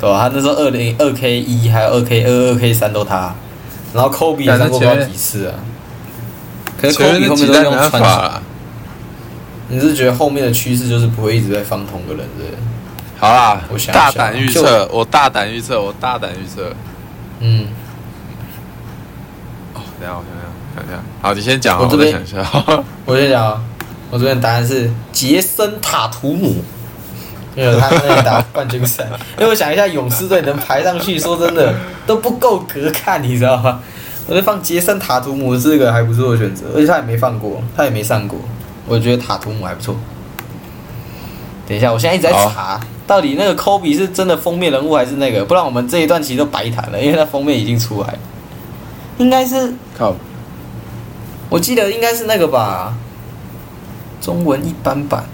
[0.00, 0.28] 对吧？
[0.28, 3.32] 他那时候二零二 K 一还有二 K 二二 K 三都他，
[3.94, 5.54] 然后 Kobe 也上过不知道几次啊。
[6.80, 8.42] 可是前面 Kobe 后面都几代没办用传球，法啦。
[9.68, 12.44] 你是觉得后面的趋势就是不会一直在放同个人的？
[13.18, 16.72] 好啦我，想一大胆预测，我大胆预测，我大胆预测。
[17.40, 17.66] 嗯，
[19.74, 22.50] 哦，等下我想想想想，好，你先讲哦，我我这边想一下。
[23.06, 23.60] 我先讲啊，
[24.10, 26.62] 我这边答案是杰森塔图姆，
[27.56, 29.04] 因为他那里打冠军赛。
[29.38, 31.74] 因为我想一下，勇士队能排上去，说真的
[32.06, 33.80] 都不够格看，你知道吗？
[34.26, 38.38] 我觉得放杰森塔图姆是个还不错的选择，而且他也没放过，他也没上过，
[38.86, 39.94] 我觉得塔图姆还不错。
[41.68, 45.44] 等一下，我现在一直在查，到底那个科比是真的封面人物还是那个？
[45.44, 48.18] 不然我们这一段其实都白谈了，因为他封面已经出来了，
[49.18, 50.14] 应该是靠，
[51.48, 52.94] 我记得应该是那个吧，
[54.20, 55.24] 中文一般版，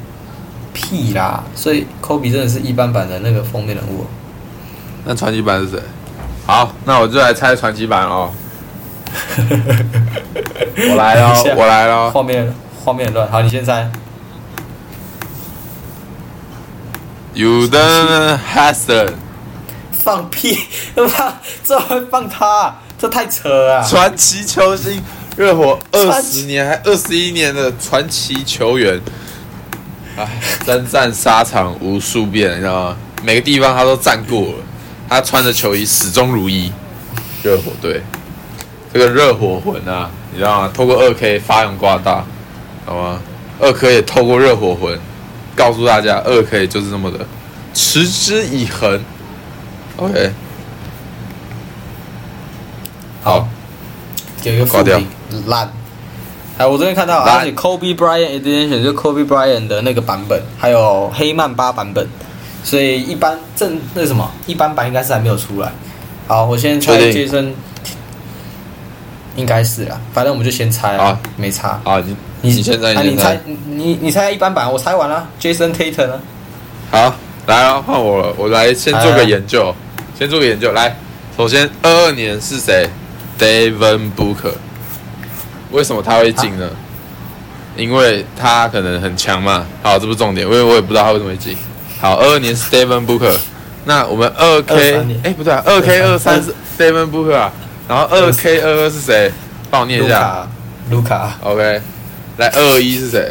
[0.75, 1.45] 屁啦！
[1.55, 4.05] 所以科比真的是一般版的那个封面人物。
[5.05, 5.79] 那传奇版是谁？
[6.47, 8.31] 好，那我就来猜传奇版哦。
[10.91, 12.11] 我来喽等一下，我来了。
[12.11, 13.91] 画面画面很乱，好，你先猜。
[17.35, 19.13] Uden Hassan，
[19.93, 20.59] 放屁！
[20.95, 23.87] 放 这会放他，这太扯了啊！
[23.89, 25.03] 传奇球星，
[25.37, 29.01] 热火二十年还二十一年的传奇球员，
[30.17, 30.29] 哎，
[30.67, 32.97] 征战沙场无数遍，你知道吗？
[33.23, 34.55] 每个地方他都站过了，
[35.09, 36.71] 他穿着球衣始终如一。
[37.43, 38.03] 热火队，
[38.93, 40.71] 这个热火魂啊，你知道吗？
[40.75, 42.25] 透过二 K 发扬光大，
[42.85, 43.19] 好吗？
[43.59, 44.99] 二 K 也透过热火魂
[45.55, 47.27] 告诉大家，二 K 就是这么的
[47.73, 49.01] 持之以恒。
[49.97, 50.33] OK，
[53.23, 53.49] 好，
[54.43, 55.01] 给个挂掉
[55.47, 55.71] 烂。
[56.59, 62.07] 哎，我这边看到，烂而且 Kobe Bryant Edition 就 Kobe Bryant 的那个版本，还有黑曼巴版本，
[62.63, 65.73] 所以一般正那什么一般版应该是还没有出来。
[66.27, 67.53] 好，我先猜确定 Jason，
[69.37, 71.81] 应该是啦，反正我们就先猜啊，没差。
[71.85, 76.21] 啊，你你你现在啊，你猜你你猜一般版，我猜完了，Jason Tatum 呢，
[76.91, 77.15] 好，
[77.47, 79.75] 来啊，换我了，我来先做个研究，
[80.19, 80.73] 先做个研究。
[80.73, 80.95] 来，
[81.37, 82.89] 首先二二年是谁
[83.39, 84.55] ？Devin Booker。
[85.71, 86.69] 为什么他会进呢？
[87.75, 89.65] 因为他可能很强嘛。
[89.83, 91.57] 好，这不是重点，因为我也不知道他为什么会进。
[91.99, 93.35] 好，二二年是 Devin Booker。
[93.85, 97.51] 那我们二 K，23 年哎，不对啊，二 K 二三是 Devin Booker 啊。
[97.93, 99.31] 然后二 K 二二是谁？
[99.71, 100.49] 帮我念一下。
[100.91, 101.79] 卢卡，，OK，
[102.39, 103.31] 来二二一是谁？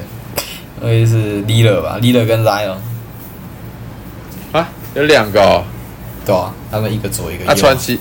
[0.79, 2.75] 二一是 Leader 吧，Leader 跟 Zion，
[4.51, 5.63] 啊，有两个哦。
[6.23, 7.49] 对啊，他们一个左一个右。
[7.49, 7.99] 啊，传奇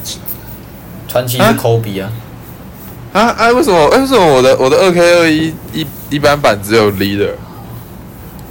[1.08, 2.12] 传奇是啊 Kobe 啊，
[3.14, 3.48] 啊啊！
[3.52, 3.88] 为什么？
[3.88, 7.30] 为什么我的我的二 K 二一一一般版只有 leader？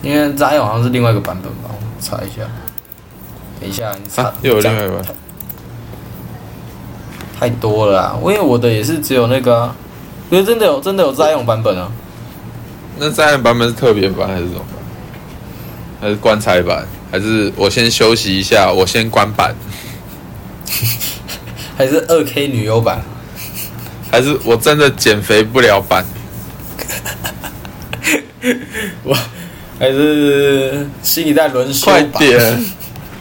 [0.01, 2.41] 因为 Zion 好像是另外一个版本吧，我查一下。
[3.61, 5.05] 等一下，你查、啊又有另外一个版
[7.39, 8.19] 太多了啊！
[8.21, 9.75] 因为我的也是只有那个、啊，
[10.29, 11.89] 可是真的有真的有 Zion 版本啊，
[12.97, 14.75] 那在用版本是特别版还是什么版？
[16.01, 16.85] 还是棺材版？
[17.11, 19.55] 还是我先休息一下，我先关版？
[21.77, 23.01] 还是二 K 女优版？
[24.11, 26.05] 还是我真的减肥不了版？
[29.03, 29.15] 我
[29.79, 32.19] 还是新一代轮休快版？
[32.19, 32.65] 点！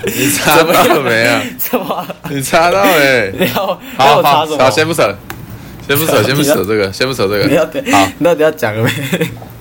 [0.04, 1.42] 你查到了没啊？
[1.58, 2.06] 怎么？
[2.30, 3.32] 你查到没？
[3.38, 4.46] 你要要好好？
[4.46, 5.14] 好，先不扯，
[5.86, 7.82] 先不扯，先不扯这个，先不扯这 你要个。
[7.90, 8.90] 好你到底要讲了没？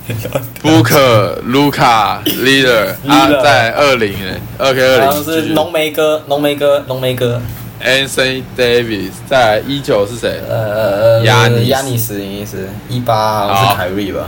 [0.63, 7.41] Booker、Luca、Leader 啊在二零诶，二 K 二然后是零浓眉哥，浓眉哥，浓眉哥。
[7.83, 10.39] Anthony Davis，在一九是谁？
[10.49, 14.21] 呃，亚尼斯亚尼斯，亚尼斯，一八好像好是凯瑞吧？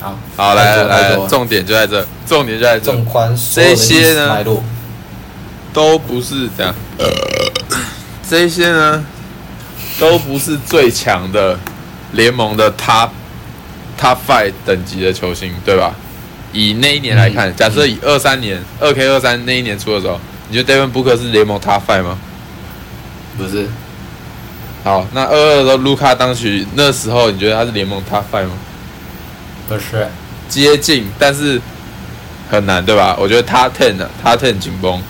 [0.00, 4.38] 好，好，来来，重点就在这，重点就在这纵，宽这些呢
[5.76, 6.74] 都不是这样，
[8.26, 9.04] 这些呢，
[10.00, 11.58] 都不是最强的
[12.12, 13.10] 联盟的 Top
[14.00, 15.94] Top Five 等级的球星，对吧？
[16.54, 22.18] 以那一年来看，嗯假设以二三年二 K 二三那一年出的时候，你觉得 Devin Booker 是联盟 Top Five 吗？
[23.36, 23.68] 不是
[24.82, 28.54] 好，那二二的时候，卢卡当时那时候，你觉得他是联盟 Top Five 吗？
[29.68, 30.08] 不是，
[30.48, 31.60] 接近，但是
[32.50, 33.14] 很难，对吧？
[33.20, 35.02] 我觉得 Top Ten 呢，Top Ten 紧绷，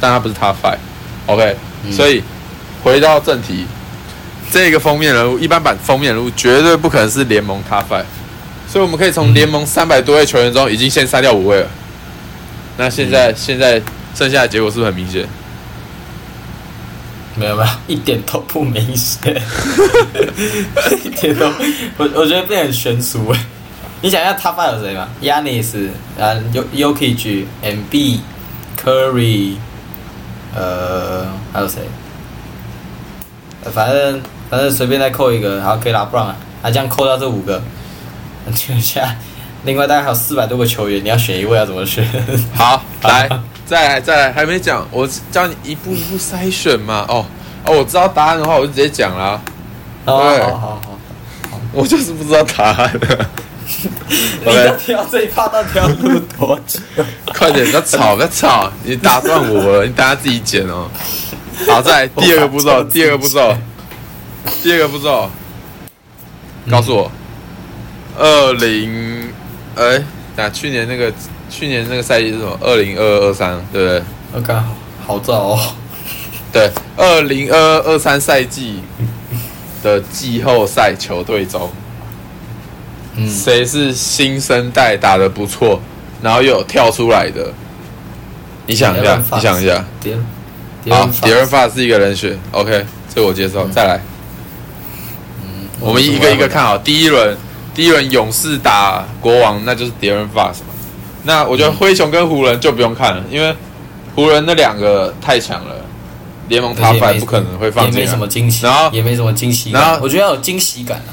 [0.00, 0.78] 但他不是 Top Five。
[1.26, 2.22] OK，、嗯所以
[2.82, 3.66] 回到正题，
[4.52, 8.04] 这个封面人物，一般版封面人物绝对不可能是联盟 Top Five，
[8.68, 11.68] 所以我们可以从联盟三百多位球员中，已经先筛掉五位了。
[12.76, 13.80] 那现在、现在
[14.14, 15.26] 剩下的结果是不是很明显？
[17.34, 19.34] 没有没有，一点都不明显，
[21.04, 21.46] 一点都，
[21.98, 23.38] 我我觉得变得很悬殊哎。
[24.00, 25.88] 你想一下，Top Five 有谁吗？Yanis，
[26.20, 28.20] 啊，Yo Yokich、MB、
[28.82, 29.56] Curry，
[30.56, 31.82] 呃，还有谁？
[33.64, 37.60] 呃反正反正随便再扣一个，好，可以拉布朗啊，啊，这样扣到这五个，
[38.54, 39.16] 就下，
[39.64, 42.06] 另外大概还有四百多个球员，你要选一位要怎么选？
[42.54, 43.28] 好，来，
[43.66, 47.04] 再来，再来，还没讲，我教你一步一步筛选嘛。
[47.08, 47.26] 哦，
[47.64, 49.40] 哦，我知道答案的话，我就直接讲啦。
[50.04, 51.60] 好对好好好。
[51.72, 52.90] 我就是不知道答案。
[54.46, 56.80] 你要挑这一趴到底要录多久？
[57.34, 60.88] 快点，不要吵，不要吵，你打断我了，你等下自己剪哦。
[61.66, 63.56] 好，再来第二个步骤，第二个步骤，
[64.62, 65.28] 第二个步骤，
[66.70, 67.10] 告诉我，
[68.18, 69.32] 二零，
[69.74, 70.02] 哎，
[70.36, 71.12] 那去年那个
[71.50, 72.56] 去年那个赛季是什么？
[72.60, 74.02] 二零二二三，对不对？
[74.34, 74.62] 我靠，
[75.06, 75.74] 好早哦！
[76.52, 78.80] 对，二零二二三赛季
[79.82, 81.70] 的季后赛球队中，
[83.16, 85.80] 嗯，谁是新生代打的不错，
[86.22, 87.52] 然后又有跳出来的？
[88.66, 89.84] 你想一下，你想一下。
[90.88, 93.66] 好，迪伦法是一个人选，OK，这我接受。
[93.68, 94.00] 再来，
[95.42, 96.78] 嗯我们一个一个看好。
[96.78, 97.36] 第一轮，
[97.74, 100.74] 第一轮勇士打国王，那就是迪伦法嘛。
[101.24, 103.52] 那我觉得灰熊跟湖人就不用看了，因为
[104.14, 105.74] 湖人那两个太强了，
[106.48, 108.18] 联盟而且 Top Five 不可能会放进来也没什。
[108.18, 111.10] 么惊喜，然后也没什么惊喜感，然后我觉得要有惊喜感啊。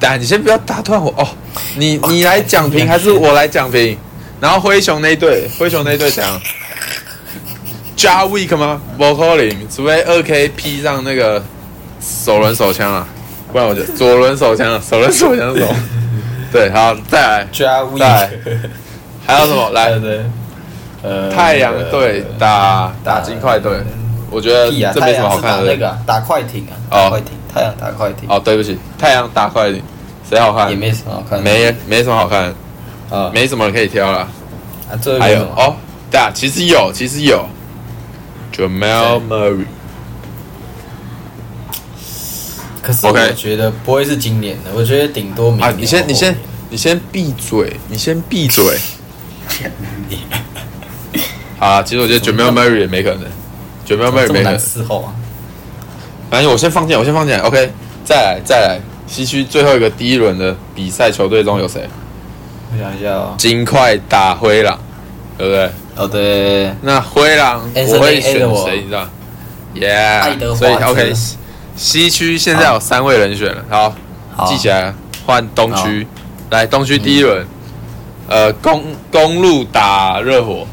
[0.00, 1.28] 但你先不要打断我哦，
[1.76, 3.96] 你你来讲评还是我来讲评？
[4.40, 6.40] 然后灰熊那一队，灰熊那一队怎样？
[7.94, 11.42] 加 Week 吗？？Vocaling，，除非二 K P 上那个
[12.00, 13.06] 首轮手枪啊，
[13.52, 15.76] 不然我就左轮手枪啊，首轮手枪是什么？
[16.50, 18.28] 对，好，再来，加 Week，
[19.26, 19.68] 还有什么？
[19.74, 20.24] 来，对，
[21.02, 23.72] 呃，太阳队打打金块队，
[24.30, 25.66] 我觉得这没什么好看的。
[25.66, 29.84] 打那个啊打快艇啊，哦快艇，太阳打快艇，哦，对不起，太阳打快点，
[30.30, 30.76] 谁好看也？
[30.76, 32.54] 没什么好看的，没没什么好看
[33.10, 34.18] 的，啊，没什么可以挑了。
[34.88, 35.74] 啊，最后还有哦，
[36.08, 37.44] 对啊，其实有，其实有
[38.56, 39.64] ，Jamal Murray，
[42.80, 45.80] 可是我觉得不会是今年的，我觉得顶多明啊，年。
[45.82, 46.36] 你先，你先，
[46.70, 48.78] 你先闭嘴，你先闭嘴。
[51.58, 53.24] 好啊，其实我觉得 Jamal Murray 也没可能
[53.86, 54.58] ，Jamal Murray 没可能。
[54.58, 55.12] 伺候啊？
[56.30, 57.70] 反正我先放进来，我先放进来，OK，
[58.04, 58.80] 再来，再来。
[59.10, 61.86] 西区最后一个第一轮的比赛球队中有谁？
[62.72, 64.78] 我想一下哦，金块打灰狼，
[65.36, 65.70] 对不对？
[65.96, 68.80] 哦对，那灰狼我会选谁？
[68.80, 69.06] 你知道
[69.74, 71.36] 耶？Yeah，所以 OK，西
[71.74, 73.92] 西区现在有三位人选了，好，
[74.36, 74.94] 好记起来，
[75.26, 76.06] 换东区。
[76.50, 77.44] 来，东区第一轮，
[78.28, 80.64] 呃，公公路打热火，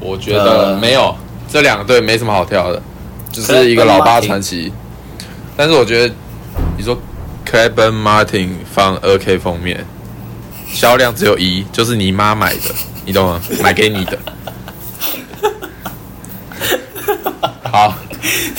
[0.00, 1.14] 我觉得呃没有
[1.50, 2.82] 这两个队没什么好挑的，
[3.32, 4.70] 就是一个老八传奇。
[5.56, 6.14] 但是我觉得，
[6.76, 6.96] 你说
[7.44, 9.84] c l e b e n Martin 放二 K 封面，
[10.72, 13.40] 销量只有一，就是你妈买的，你懂吗？
[13.62, 14.18] 买给你的。
[17.70, 17.94] 好，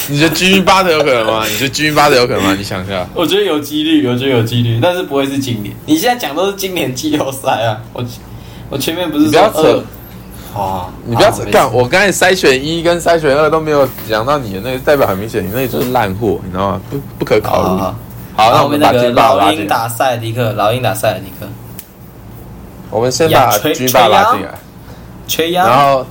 [0.08, 1.46] 你觉得 Jimmy 巴特有可能吗？
[1.48, 2.56] 你觉得 Jimmy 巴特有可能吗？
[2.58, 3.08] 你想一下。
[3.14, 5.74] 我觉得有几率，我觉得有几率，但是不会是今年。
[5.86, 8.04] 你现在讲都是今年季后赛啊，我
[8.70, 9.84] 我前面不是你不要扯说二，
[10.54, 11.74] 好，你不要好没事干！
[11.74, 16.82] 我刚才筛选一跟筛选二都没有讲到你的那个，代表很明显，你那个就是烂货，你知道吗？
[16.90, 17.82] 不不可考虑。
[18.36, 19.10] 好好，那我后面那个。
[19.12, 21.48] 老鹰打塞尔迪克，老鹰打塞尔迪克，
[22.90, 24.50] 我们先把呀吹军霸拉进来，
[25.28, 26.06] 缺氧，然后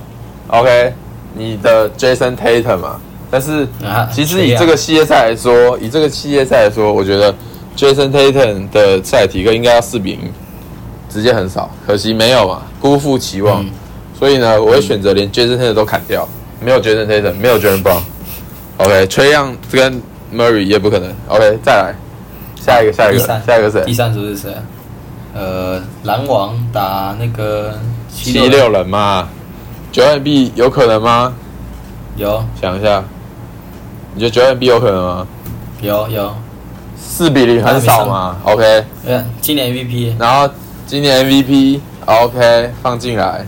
[0.47, 0.93] OK，
[1.33, 2.99] 你的 Jason Tatum 嘛，
[3.29, 7.33] 但是啊其实以这个系列赛来说，以这个系列赛来说，我觉得
[7.75, 10.31] Jason Tatum 的赛体克应该要四比零，
[11.09, 13.63] 直接很少，可惜没有嘛，辜负期望。
[13.63, 13.69] 嗯。
[14.17, 16.27] 所以呢，我会选择连 Jason Tatum 都砍掉，
[16.61, 18.01] 没有 Jason Tatum，没有 Jalen Brown。
[18.77, 20.01] OK，崔样跟
[20.33, 21.13] Murray 也不可能。
[21.27, 21.95] OK，再来
[22.65, 23.93] 下一个，下一个第三，下一个谁第？
[23.93, 24.61] 三组是谁啊？
[25.35, 27.77] 呃，篮网打那个
[28.09, 29.27] 七六人嘛，
[29.91, 31.33] 九万 B 有可能吗？
[32.15, 33.03] 有想一下，
[34.13, 35.27] 你觉得九万 B 有可能吗？
[35.81, 36.33] 有有，
[36.97, 40.49] 四比零很少嘛？OK，呃，今年 MVP 然后
[40.87, 43.45] 今年 MVP OK 放进来，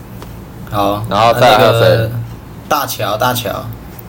[0.70, 2.10] 好，然后再来还有那个谁
[2.68, 3.50] 大乔大乔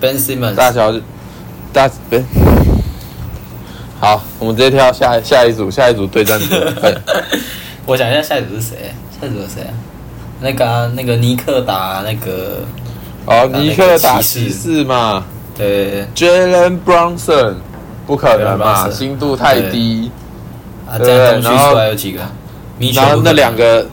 [0.01, 0.93] Ben Simmons 大乔
[1.72, 2.22] 大别。
[4.00, 6.56] 好，我们直接跳下下一组，下一组对战组。
[7.86, 8.93] 我想一下下一组是谁？
[9.20, 9.74] 下一组是谁啊？
[10.41, 12.62] 那个啊、那个尼克打那个，
[13.26, 15.26] 哦，尼克打骑士嘛
[15.58, 17.56] 对，Jalen Brunson
[18.08, 20.10] 不可能嘛心度太低。
[20.89, 22.22] 啊，对这样东然后区出来有几个？
[22.93, 23.86] 然后那两个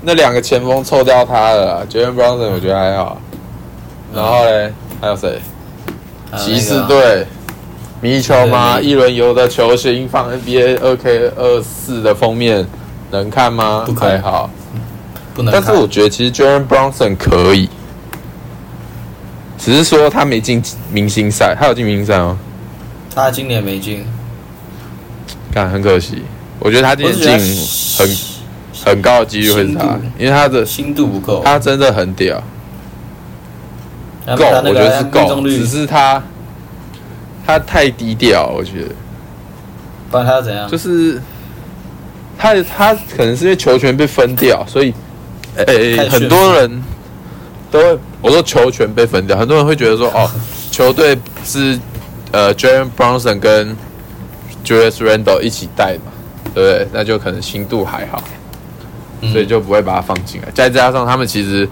[0.00, 3.20] 那两个前锋凑掉他了，Jalen Brunson 我觉得还好。
[4.14, 5.38] 然后嘞，还有谁？
[6.30, 7.26] 啊骑士那个队，
[8.00, 8.80] 米球吗？
[8.80, 12.66] 一轮游的球星放 NBA 二 K 二四的封面，
[13.10, 13.82] 能看吗？
[13.84, 14.12] 不可以。
[14.12, 14.50] 还好，
[15.34, 17.68] 不能，但是我觉得其实 Jaren Brunson 可以，
[19.58, 22.38] 只是说他没进明星赛，他有进明星赛吗？
[23.14, 24.02] 他今年没进，
[25.52, 26.22] 看很可惜，
[26.58, 27.66] 我觉得他今年进
[27.98, 28.16] 很
[28.86, 32.42] 很高的几率会是他，因为他的心度不够，他真的很屌，
[34.24, 36.22] 他够，我觉得是够，只，是他
[37.58, 38.88] 他太低调，我觉得。
[40.10, 40.68] 不然他要怎样？
[40.68, 41.20] 就是
[42.38, 44.92] 他他可能是因为球权被分掉，所以
[45.56, 46.82] 诶、很多人
[47.70, 50.28] 都会我说球权被分掉，很多人会觉得说哦，
[50.70, 51.78] 球队是
[52.32, 53.76] 呃 Jalen Brunson 跟
[54.64, 56.12] Julius Randle 一起带嘛，
[56.54, 56.88] 对不对？
[56.92, 58.22] 那就可能心度还好，
[59.20, 60.48] 嗯所以就不会把它放进来。
[60.54, 61.68] 再加上他们其实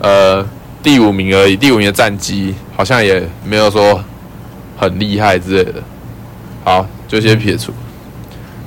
[0.00, 0.46] 呃
[0.82, 4.02] 第五名而已，第五名的战绩好像也没有说
[4.76, 5.82] 很厉害之类的。
[6.64, 7.72] 好，就先撇除。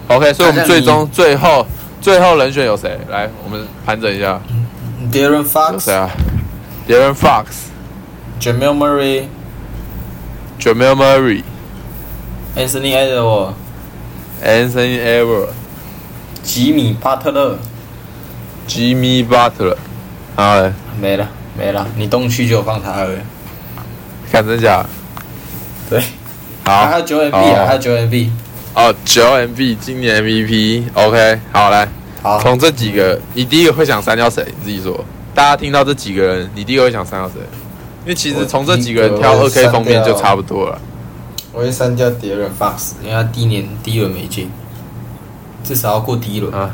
[0.08, 1.66] OK，所以我们最终最后
[2.00, 2.98] 最后人选有谁？
[3.10, 4.40] 来，我们盘整一下
[5.12, 6.10] ，Darren Fox、谁啊
[6.88, 7.46] ？Darren Fox、
[8.40, 9.24] Jamal Murray、
[10.60, 11.44] Jamal Murray、
[12.56, 13.54] Anthony Edwards、
[14.46, 15.50] Anthony Edwards、
[16.44, 17.58] 吉米巴特勒
[18.68, 19.76] ，Jimmy Butler。
[20.36, 21.28] 好嘞，没了
[21.58, 23.18] 没了，你东区就放他而已。
[24.32, 24.86] 看真假？
[25.90, 26.02] 对，
[26.66, 28.30] 好，还有九 MB 啊，还有九 MB。
[28.74, 30.84] 哦，九 M B 今年 MVP。
[30.94, 31.88] OK，好来，
[32.22, 34.46] 好，从这几个，你第一个会想删掉谁？
[34.60, 35.04] 你自己说。
[35.34, 37.36] 大家听到这几个人，你第一个会想删掉谁？
[38.04, 40.80] 因为其实从这几个人挑二 K 封面就差不多了。
[41.52, 44.50] 我会删掉 Darren Fox，因为他第一年第一轮没进，
[45.64, 46.54] 至少要过第一轮。
[46.54, 46.70] 啊！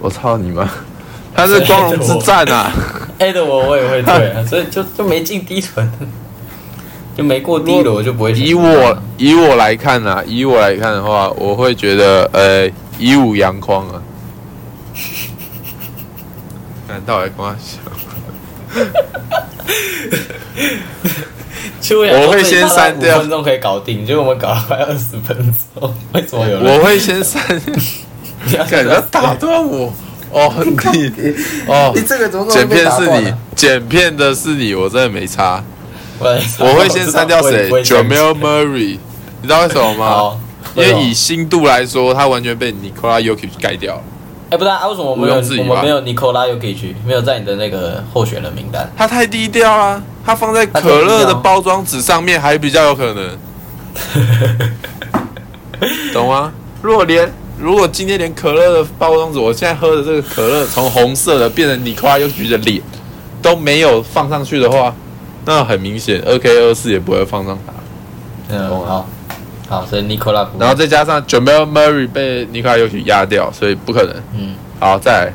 [0.00, 0.70] 我操你妈！
[1.34, 2.72] 他是光荣之战啊！
[3.18, 5.90] 哎的我我也会退啊，所以就就没进第一轮，
[7.18, 14.00] 就没过第一轮，我就不会以我以我来看啊，以我来看的话，我会觉得呃，以武扬匡啊。
[16.86, 17.80] 难道还跟我笑？
[21.80, 25.36] 其实我想我会先删掉五分钟可以搞定，结果我们搞了快二十分
[25.74, 26.72] 钟，为什么有人？
[26.72, 27.42] 我会先删，
[28.46, 29.92] 你要感觉打断我
[30.30, 31.12] 哦，你
[31.66, 35.64] 哦 你，这个怎么剪片是你，剪片的是你，我真的没差。
[36.20, 38.98] 我我会先删掉谁？Jamal Murray。
[39.40, 40.40] 你知道为什么吗？
[40.74, 44.02] 因为以新度来说，他完全被 Nikola Jokic 盖掉了。
[44.50, 48.90] 哎，不是啊，为什么我们没有毋庸置疑吧我们没有 Nikola Jokic 没有在你的那个候选人名单？
[48.96, 50.02] 它太低调啊！
[50.24, 53.38] 它放在可乐的包装纸上面还比较有可能，
[56.12, 56.52] 懂吗？
[56.82, 62.80] 如果连如果今天连可乐的包装纸，我现在喝的这个可乐从红色的变成尼夸又橘的脸
[63.42, 64.94] 都没有放上去的话，
[65.48, 67.72] 那很明显二 K 二四也不会放上它。
[68.50, 69.08] 嗯，好，
[69.66, 74.14] 好，所以 Nikola 然后再加上 Jamal Murray 被尼克拉又去压掉，所以不可能。
[74.36, 75.32] 嗯，好，再来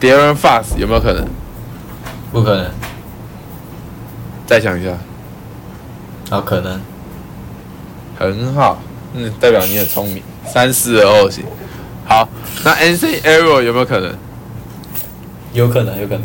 [0.00, 1.26] Darren Fox 有没有可能？
[2.30, 2.70] 不可能，
[4.46, 4.96] 再想一下，
[6.30, 6.80] 好，可能，
[8.16, 8.80] 很好，
[9.12, 11.44] 嗯，代表你很聪明，三四二二型。
[12.06, 12.28] 好，
[12.64, 14.14] 那 NC Arrow 有没有可能？
[15.52, 16.22] 有可能，有可能。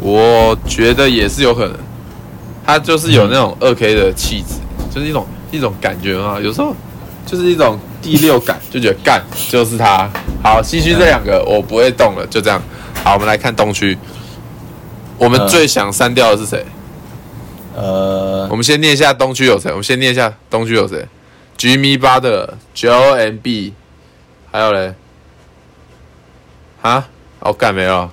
[0.00, 1.76] 我觉得也是有可能，
[2.64, 4.54] 他就是有那种二 K 的气质，
[4.94, 6.74] 就是一种一种感觉啊，有时候
[7.26, 10.08] 就是一种第六感，就觉得干就是他。
[10.42, 12.62] 好，西区这两个我不会动了，就这样。
[13.02, 13.98] 好，我们来看东区，
[15.18, 16.64] 我们最想删掉的是谁？
[17.74, 19.70] 呃，我们先念一下东区有谁？
[19.70, 21.06] 我们先念一下东区有谁
[21.58, 23.74] ？Jimmy Butler、Joel M B，
[24.50, 24.94] 还有嘞，
[26.82, 27.08] 啊，
[27.40, 28.10] 哦，干没有。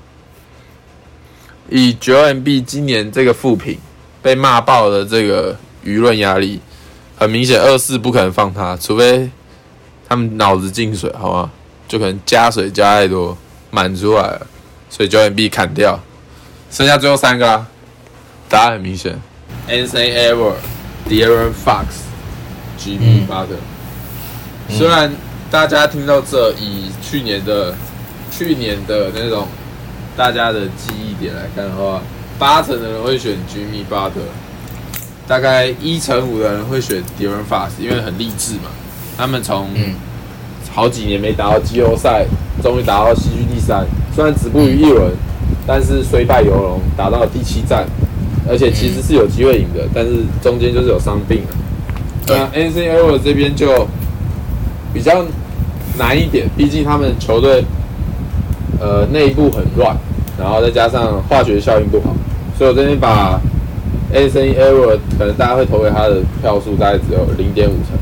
[1.70, 3.78] 以 Joel M B 今年这个负评
[4.22, 6.60] 被骂爆的这个舆论压力，
[7.18, 9.30] 很明显二四不可能放他，除非
[10.08, 11.52] 他们脑子进水，好吗？
[11.88, 13.38] 就可能加水加太多，
[13.72, 14.48] 满出来了，
[14.90, 16.00] 所以 Joel M B 砍掉，
[16.72, 17.68] 剩下最后三个啊，
[18.50, 19.20] 答案很明显。
[19.68, 20.56] Anthony Edwards、
[21.10, 21.86] De'Aaron Fox、
[22.80, 23.58] Jimmy Butler。
[24.70, 25.16] 虽然
[25.52, 27.76] 大家听到这，以去年的
[28.32, 29.48] 去年的那种
[30.18, 32.02] 大家的记忆点来看的话，
[32.40, 34.32] 八成的人会选 Jimmy Butler，
[35.28, 38.70] 大概一成五的人会选 De'Aaron Fox，因为很励志嘛。
[39.18, 39.68] 他们从
[40.74, 42.26] 好几年没打到季后赛，
[42.64, 45.12] 终于打到西区第三，虽然止步于一轮，
[45.68, 47.86] 但是虽败犹荣，打到了第七战。
[48.48, 51.58] 而且其实是有机会赢的，但是中间就是有伤病了。
[52.28, 53.88] 那 N C L 这边就
[54.94, 55.26] 比较
[55.98, 57.66] 难一点，毕竟他们球队
[58.80, 59.96] 呃内部很乱，
[60.38, 62.16] 然后再加上化学效应不好，
[62.58, 63.40] 所以我这边把
[64.14, 67.98] N C L 可能大家会投给他的票数大概只有零点五成，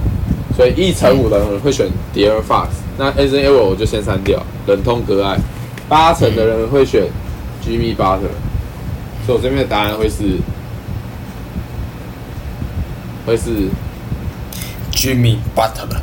[0.55, 2.67] 所以一成五的人会选 Dear Fox，
[2.97, 5.37] 那 N C L 我就先删掉，忍痛割爱。
[5.89, 7.03] 八成的人会选
[7.63, 8.33] Jimmy Butler。
[9.25, 10.37] 所以我这边的答案会是，
[13.25, 13.49] 会是
[14.91, 16.01] Jimmy Butler。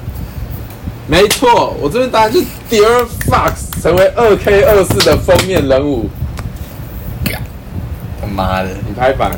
[1.10, 6.08] 没错，我这边答案就是 Dear Fox 成为二 K 二四的封面人物。
[8.20, 9.32] 他妈的，你拍板。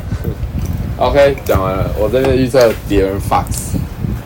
[0.97, 1.89] OK，讲完了。
[1.97, 3.75] 我这边预测 Dear Fox。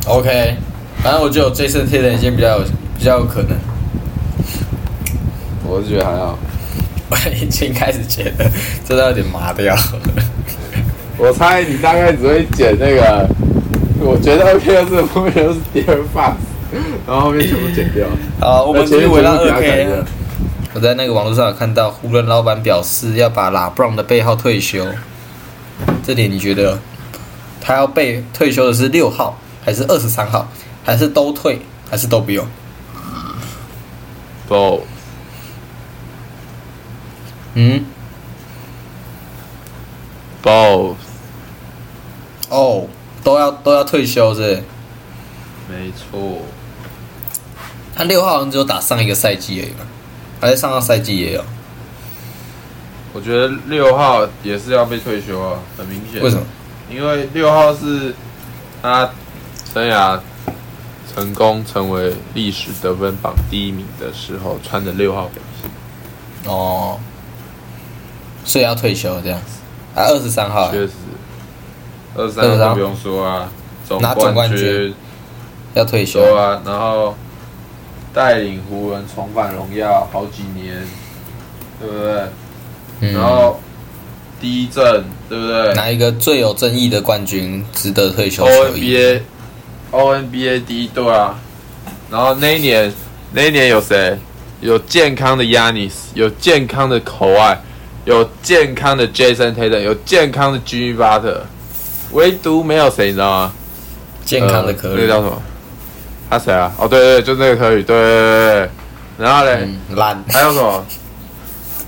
[0.06, 0.56] OK，
[1.02, 2.66] 反正我觉得 Jason Tatum 已经比较有
[2.98, 3.58] 比较有可能。
[5.66, 6.38] 我是觉得还好。
[7.10, 8.52] 我已经开始觉得
[8.86, 9.74] 真的有点麻掉。
[11.18, 13.26] 我猜你大概只会剪那个，
[14.02, 16.34] 我觉得 OK 的是后面都是 Dear Fox，
[17.08, 18.08] 然后后面全部剪掉。
[18.40, 20.04] 好，我们继续回到二 K。
[20.74, 24.86] 我在那个网络上有看到湖人老板表示要把拉布朗的背号退休，
[26.04, 26.78] 这点你觉得
[27.60, 30.48] 他要被退休的是六号，还是二十三号，
[30.84, 31.60] 还是都退，
[31.90, 32.46] 还是都不用？
[34.48, 34.86] 不。
[37.56, 37.84] 嗯
[40.44, 40.96] ，both，
[42.50, 42.86] 哦，
[43.24, 44.62] 都要都要退休是？
[45.68, 46.38] 没错。
[47.98, 49.80] 他六号好像只有打上一个赛季而已嘛，
[50.40, 51.44] 还是上个赛季也有？
[53.14, 56.22] 我觉得六号也是要被退休啊，很明显。
[56.22, 56.44] 为什么？
[56.92, 58.14] 因为六号是
[58.82, 59.10] 他
[59.74, 60.20] 生涯
[61.16, 66.52] 成功成为历史得分榜第一名的时候穿的六号表现。
[66.52, 67.00] 哦。
[68.46, 70.94] 所以要退休这样子，啊，二十三号，确实，
[72.16, 73.50] 二十三号不用说啊，
[74.00, 74.94] 拿总冠军
[75.74, 77.14] 要退休啊，然后
[78.18, 80.76] 带领湖人重返荣耀好几年，
[81.80, 81.96] 对不
[83.00, 83.12] 对？
[83.14, 83.60] 然后
[84.42, 85.72] 第一阵，对不对？
[85.76, 88.44] 拿一个最有争议的冠军，值得退休。
[88.44, 91.40] O N B A，O N B A 第一队啊，
[92.10, 92.92] 然后那一年，
[93.34, 94.18] 那一年有谁？
[94.62, 97.62] 有健康的 Yanis，有健康的口爱。
[98.06, 101.42] 有健康的 Jason Taylor，有健康的 Jimmy Butler，
[102.14, 103.54] 唯独没有谁，你知道吗？
[104.26, 105.40] 健康的科那个叫什么？
[106.30, 106.72] 他谁啊？
[106.78, 108.70] 哦，对对对，就那个科宇，对对对。
[109.18, 110.24] 然后嘞，烂。
[110.30, 110.86] 还有什么？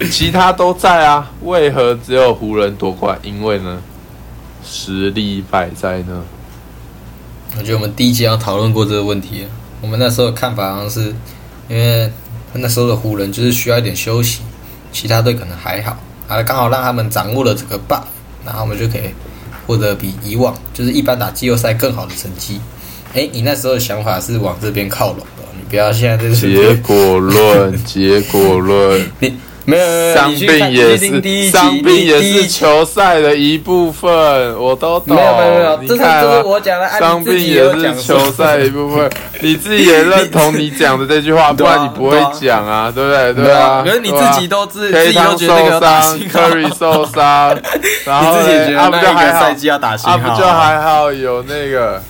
[0.09, 3.19] 其他都在啊，为何只有湖人夺冠？
[3.21, 3.81] 因为呢，
[4.63, 6.23] 实力摆在呢。
[7.57, 9.45] 我觉得我们第一集要讨论过这个问题。
[9.81, 11.13] 我们那时候看法好像是，
[11.67, 12.09] 因为
[12.53, 14.41] 那时候的湖人就是需要一点休息，
[14.93, 15.97] 其他队可能还好。
[16.29, 18.03] 啊，刚好让他们掌握了这个 buff，
[18.45, 19.09] 然后我们就可以
[19.67, 22.61] 获得比以往就是一般打季后赛更好的成绩。
[23.13, 29.05] 哎，你那时候的想法是往这边靠拢的，你不要现在这是结果论，结果论。
[29.19, 29.33] 你。
[29.65, 34.11] 没有，伤病也是伤病也是球赛的一部分，
[34.59, 35.15] 我都懂。
[35.15, 39.07] 没有没有没有，这是这是我讲的，伤病也是球赛一部分，
[39.41, 43.33] 你自己也认同你讲的这句话， 不然你不会讲啊，对不对？
[43.45, 43.83] 对啊。
[43.85, 47.57] 可是你自己都自自己都觉得受伤，Curry 受伤，
[48.05, 48.39] 然后
[48.75, 49.53] 啊不就还好，
[50.03, 52.01] 他不就还好有那个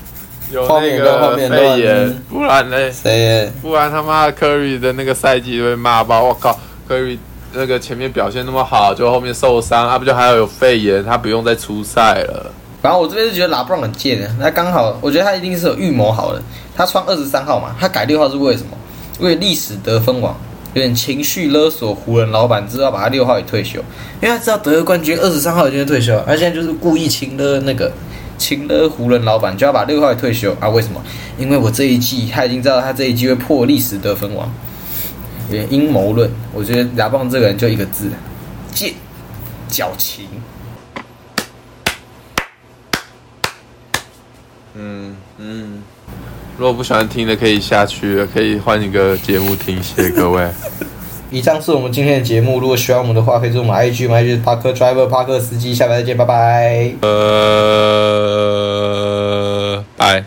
[0.52, 3.52] 有那个肺炎，不然嘞，谁？
[3.62, 6.58] 不然他妈 Curry 的那个赛季被骂爆，我靠
[6.90, 7.18] ，Curry。
[7.52, 12.54] 那个前面表现那么好，就后面受伤，他不就还要有肺炎，他不用再出赛了。
[12.80, 16.40] 然后我这边是觉得拉布朗很贱的，那刚好，我觉得他一定是有预谋好的。
[16.76, 18.78] 他穿二十三号嘛，他改六号是为什么？
[19.20, 20.38] 为历史得分王，
[20.76, 23.80] 有点情绪勒索湖人老板，知道把他六号也退休，
[24.22, 27.92] 因为他知道得了冠军二十三号已经退休，他现在就是故意轻勒那个
[28.40, 30.68] 请了湖人老板就要把六号退休啊？
[30.68, 31.00] 为什么？
[31.38, 34.52] 因为我这一季他已经知道他这一季会破历史得分王，
[35.50, 36.32] 有点阴谋论。
[36.54, 38.10] 我觉得亚棒这个人就一个字，
[38.74, 38.94] 贱，
[39.68, 40.26] 矫情。
[44.74, 45.84] 嗯嗯，
[46.58, 50.50] 如果不喜欢听的可以下去了，可以换一个节目听，谢谢各位。
[51.32, 56.92] 以上是我们今天的节目，如果需要我们的话，可以做我们 I G，I G Park Driver Park 司机，下回再见，拜拜。
[57.02, 57.10] 呃，
[59.96, 60.24] 拜。